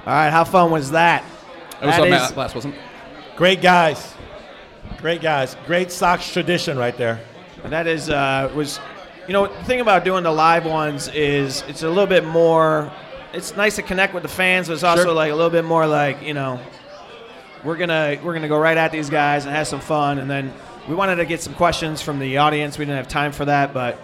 [0.07, 1.23] All right, how fun was that?
[1.81, 2.75] It was That on is- last, wasn't?
[3.37, 4.15] Great guys.
[4.99, 5.57] Great guys.
[5.67, 7.21] Great Sox tradition right there.
[7.63, 8.81] And that is uh, was,
[9.31, 12.91] you know, the thing about doing the live ones is it's a little bit more.
[13.33, 15.13] It's nice to connect with the fans, but it's also Sure.
[15.13, 16.59] like a little bit more like you know,
[17.63, 20.53] we're gonna we're gonna go right at these guys and have some fun, and then
[20.89, 22.77] we wanted to get some questions from the audience.
[22.77, 23.99] We didn't have time for that, but.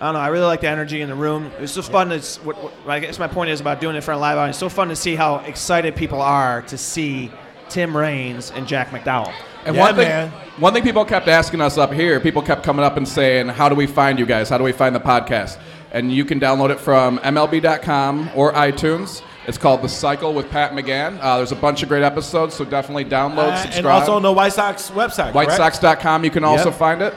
[0.00, 0.20] I don't know.
[0.20, 1.52] I really like the energy in the room.
[1.60, 2.10] It's just fun.
[2.10, 4.36] It's what, what I guess my point is about doing it in front of live
[4.36, 4.56] audience.
[4.56, 7.30] It's so fun to see how excited people are to see
[7.68, 9.32] Tim Raines and Jack McDowell.
[9.64, 10.32] And Yeah, one thing, man.
[10.58, 13.68] one thing people kept asking us up here, people kept coming up and saying, "How
[13.68, 14.48] do we find you guys?
[14.48, 15.56] How do we find the podcast?"
[15.92, 19.22] And you can download it from MLB.com or iTunes.
[19.46, 21.18] It's called The Cycle with Pat McGann.
[21.20, 23.78] Uh, there's a bunch of great episodes, so definitely download, Uh, subscribe.
[23.78, 25.32] and also on the White Sox website.
[25.32, 26.24] WhiteSox.com.
[26.24, 26.78] You can also Yep.
[26.78, 27.12] find it.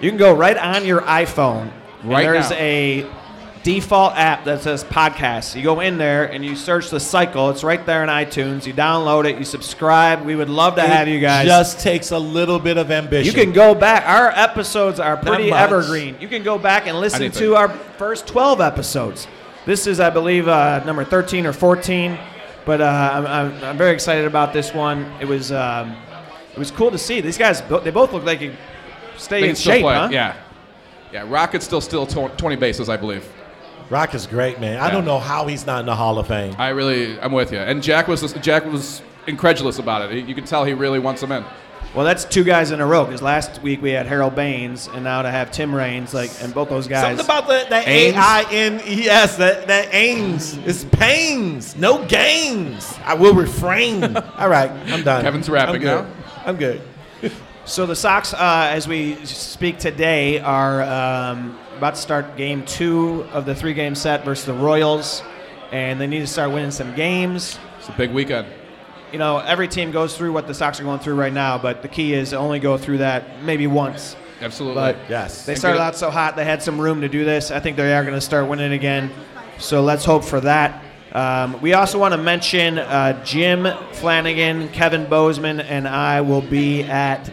[0.00, 1.68] You can go right on your iPhone.
[2.02, 2.56] and Right There's now.
[2.56, 3.06] a
[3.62, 5.54] default app that says podcast.
[5.54, 7.50] You go in there and you search the cycle.
[7.50, 8.64] It's right there in iTunes.
[8.66, 9.38] You download it.
[9.38, 10.24] You subscribe.
[10.24, 11.46] We would love to have you guys.
[11.46, 13.26] Just takes a little bit of ambition.
[13.26, 14.06] you can go back.
[14.06, 16.16] Our episodes are pretty evergreen.
[16.20, 17.40] You can go back and listen Anything.
[17.42, 19.26] to our first 12 episodes.
[19.66, 22.18] This is, I believe, uh, number 13 or 14.
[22.64, 25.04] But uh, I'm, I'm, I'm very excited about this one.
[25.20, 25.96] It was um,
[26.52, 27.60] it was cool to see these guys.
[27.62, 28.54] They both look like you
[29.16, 29.94] stay They in shape, play.
[29.94, 30.08] huh?
[30.10, 30.36] Yeah.
[31.12, 33.26] Yeah, Rocket's still still tw- 20 bases, I believe.
[33.90, 34.78] Rock is great, man.
[34.78, 36.54] I don't know how he's not in the Hall of Fame.
[36.58, 37.58] I really, I'm with you.
[37.58, 40.26] And Jack was Jack was incredulous about it.
[40.28, 41.44] You can tell he really wants him in.
[41.92, 43.04] Well, that's two guys in a row.
[43.04, 46.54] Because last week we had Harold Baines, and now to have Tim Raines, like, and
[46.54, 47.16] both those guys.
[47.18, 48.16] Something about the, that A Ains?
[48.16, 50.64] I N E S, that, that Ains.
[50.64, 52.96] It's pains, no gains.
[53.04, 54.16] I will refrain.
[54.38, 55.22] All right, I'm done.
[55.22, 56.06] Kevin's rapping I'm now.
[56.46, 56.80] I'm good.
[57.64, 63.26] So the Sox, uh, as we speak today, are um, about to start game two
[63.32, 65.22] of the three-game set versus the Royals,
[65.72, 67.58] and they need to start winning some games.
[67.78, 68.48] It's a big weekend.
[69.12, 71.80] You know, every team goes through what the Sox are going through right now, but
[71.80, 74.14] the key is to only go through that maybe once.
[74.42, 74.74] Absolutely.
[74.74, 75.46] But Yes.
[75.46, 77.50] They started out so hot; they had some room to do this.
[77.50, 79.10] I think they are going to start winning again.
[79.58, 80.84] So let's hope for that.
[81.12, 86.82] Um, we also want to mention uh, Jim Flanagan, Kevin Bozeman, and I will be
[86.82, 87.32] at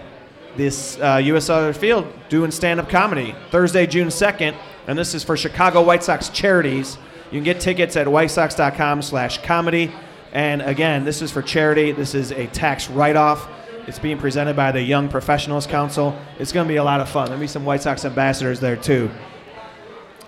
[0.57, 1.45] this uh, U.S.
[1.45, 4.55] Cellular Field doing stand-up comedy Thursday, June 2nd,
[4.87, 6.97] and this is for Chicago White Sox charities.
[7.31, 9.91] You can get tickets at whitesox.com/comedy.
[10.33, 11.91] And again, this is for charity.
[11.91, 13.47] This is a tax write-off.
[13.87, 16.17] It's being presented by the Young Professionals Council.
[16.39, 17.27] It's going to be a lot of fun.
[17.27, 19.09] There'll be some White Sox ambassadors there too.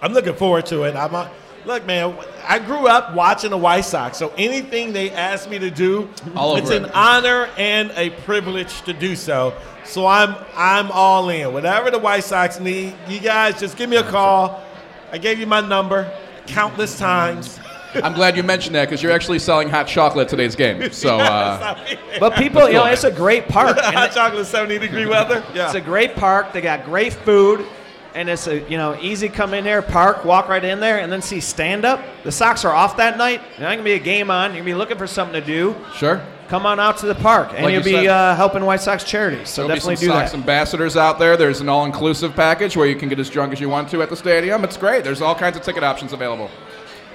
[0.02, 0.96] I'm looking forward to it.
[0.96, 1.30] I'm a,
[1.66, 2.16] look, man.
[2.47, 6.51] I grew up watching the White Sox, so anything they ask me to do, All
[6.51, 6.84] over it's it.
[6.84, 9.53] an honor and a privilege to do so.
[9.86, 11.51] So I'm I'm all in.
[11.53, 14.64] Whatever the White Sox need, you guys just give me a call.
[15.12, 16.12] I gave you my number
[16.47, 17.60] countless times.
[17.95, 20.91] I'm glad you mentioned that because you're actually selling hot chocolate today's game.
[20.91, 21.84] So uh,
[22.20, 23.78] But people, you know, it's a great park.
[23.80, 25.43] Hot chocolate, 70 degree weather.
[25.55, 25.66] Yeah.
[25.66, 26.53] It's a great park.
[26.53, 27.66] They got great food,
[28.16, 31.12] and it's a you know easy come in there, park, walk right in there, and
[31.12, 32.01] then see stand up.
[32.24, 33.41] The Sox are off that night.
[33.49, 34.51] There's not gonna be a game on.
[34.51, 35.76] You're gonna be looking for something to do.
[35.95, 36.22] sure.
[36.47, 39.03] Come on out to the park, and Like you'll you be uh, helping White Sox
[39.03, 39.49] charities.
[39.49, 40.38] So There'll be definitely some do Sox that.
[40.39, 41.38] ambassadors out there.
[41.38, 44.10] There's an all-inclusive package where you can get as drunk as you want to at
[44.10, 44.64] the stadium.
[44.64, 45.03] It's great.
[45.03, 46.49] There's all kinds of ticket options available.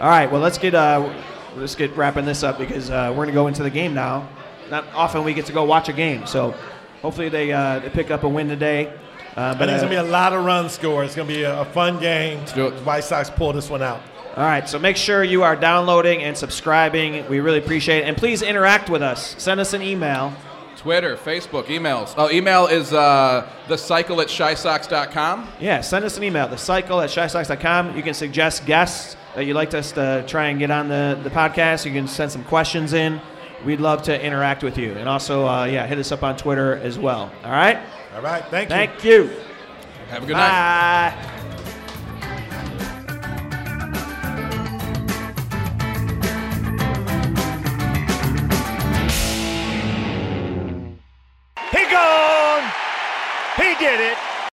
[0.00, 1.12] All right, well let's get uh,
[1.56, 4.28] let's get wrapping this up because uh, we're gonna go into the game now.
[4.70, 6.54] Not often we get to go watch a game, so
[7.02, 8.92] hopefully they uh, they pick up a win today.
[9.36, 11.06] Uh, I but think it's uh, gonna be a lot of runs scored.
[11.06, 12.44] It's gonna be a, a fun game.
[12.54, 12.74] do it.
[12.84, 14.00] White Sox pull this one out.
[14.36, 17.28] All right, so make sure you are downloading and subscribing.
[17.28, 18.04] We really appreciate it.
[18.08, 19.36] And please interact with us.
[19.40, 20.32] Send us an email.
[20.76, 22.14] Twitter, Facebook, emails.
[22.16, 25.48] Oh, email is uh, the cycle at chisox.com.
[25.60, 27.96] Yeah, send us an email, the cycle at chisox.com.
[27.96, 31.30] You can suggest guests that you'd like us to try and get on the, the
[31.30, 31.84] podcast.
[31.86, 33.20] You can send some questions in.
[33.64, 34.92] We'd love to interact with you.
[34.92, 37.32] And also, uh, yeah, hit us up on Twitter as well.
[37.44, 37.78] All right?
[38.14, 38.76] All right, thank you.
[38.76, 39.30] Thank you.
[40.08, 41.10] Have a good night.
[41.10, 41.30] Bye.
[51.72, 52.72] He gone.
[53.56, 54.33] He did it.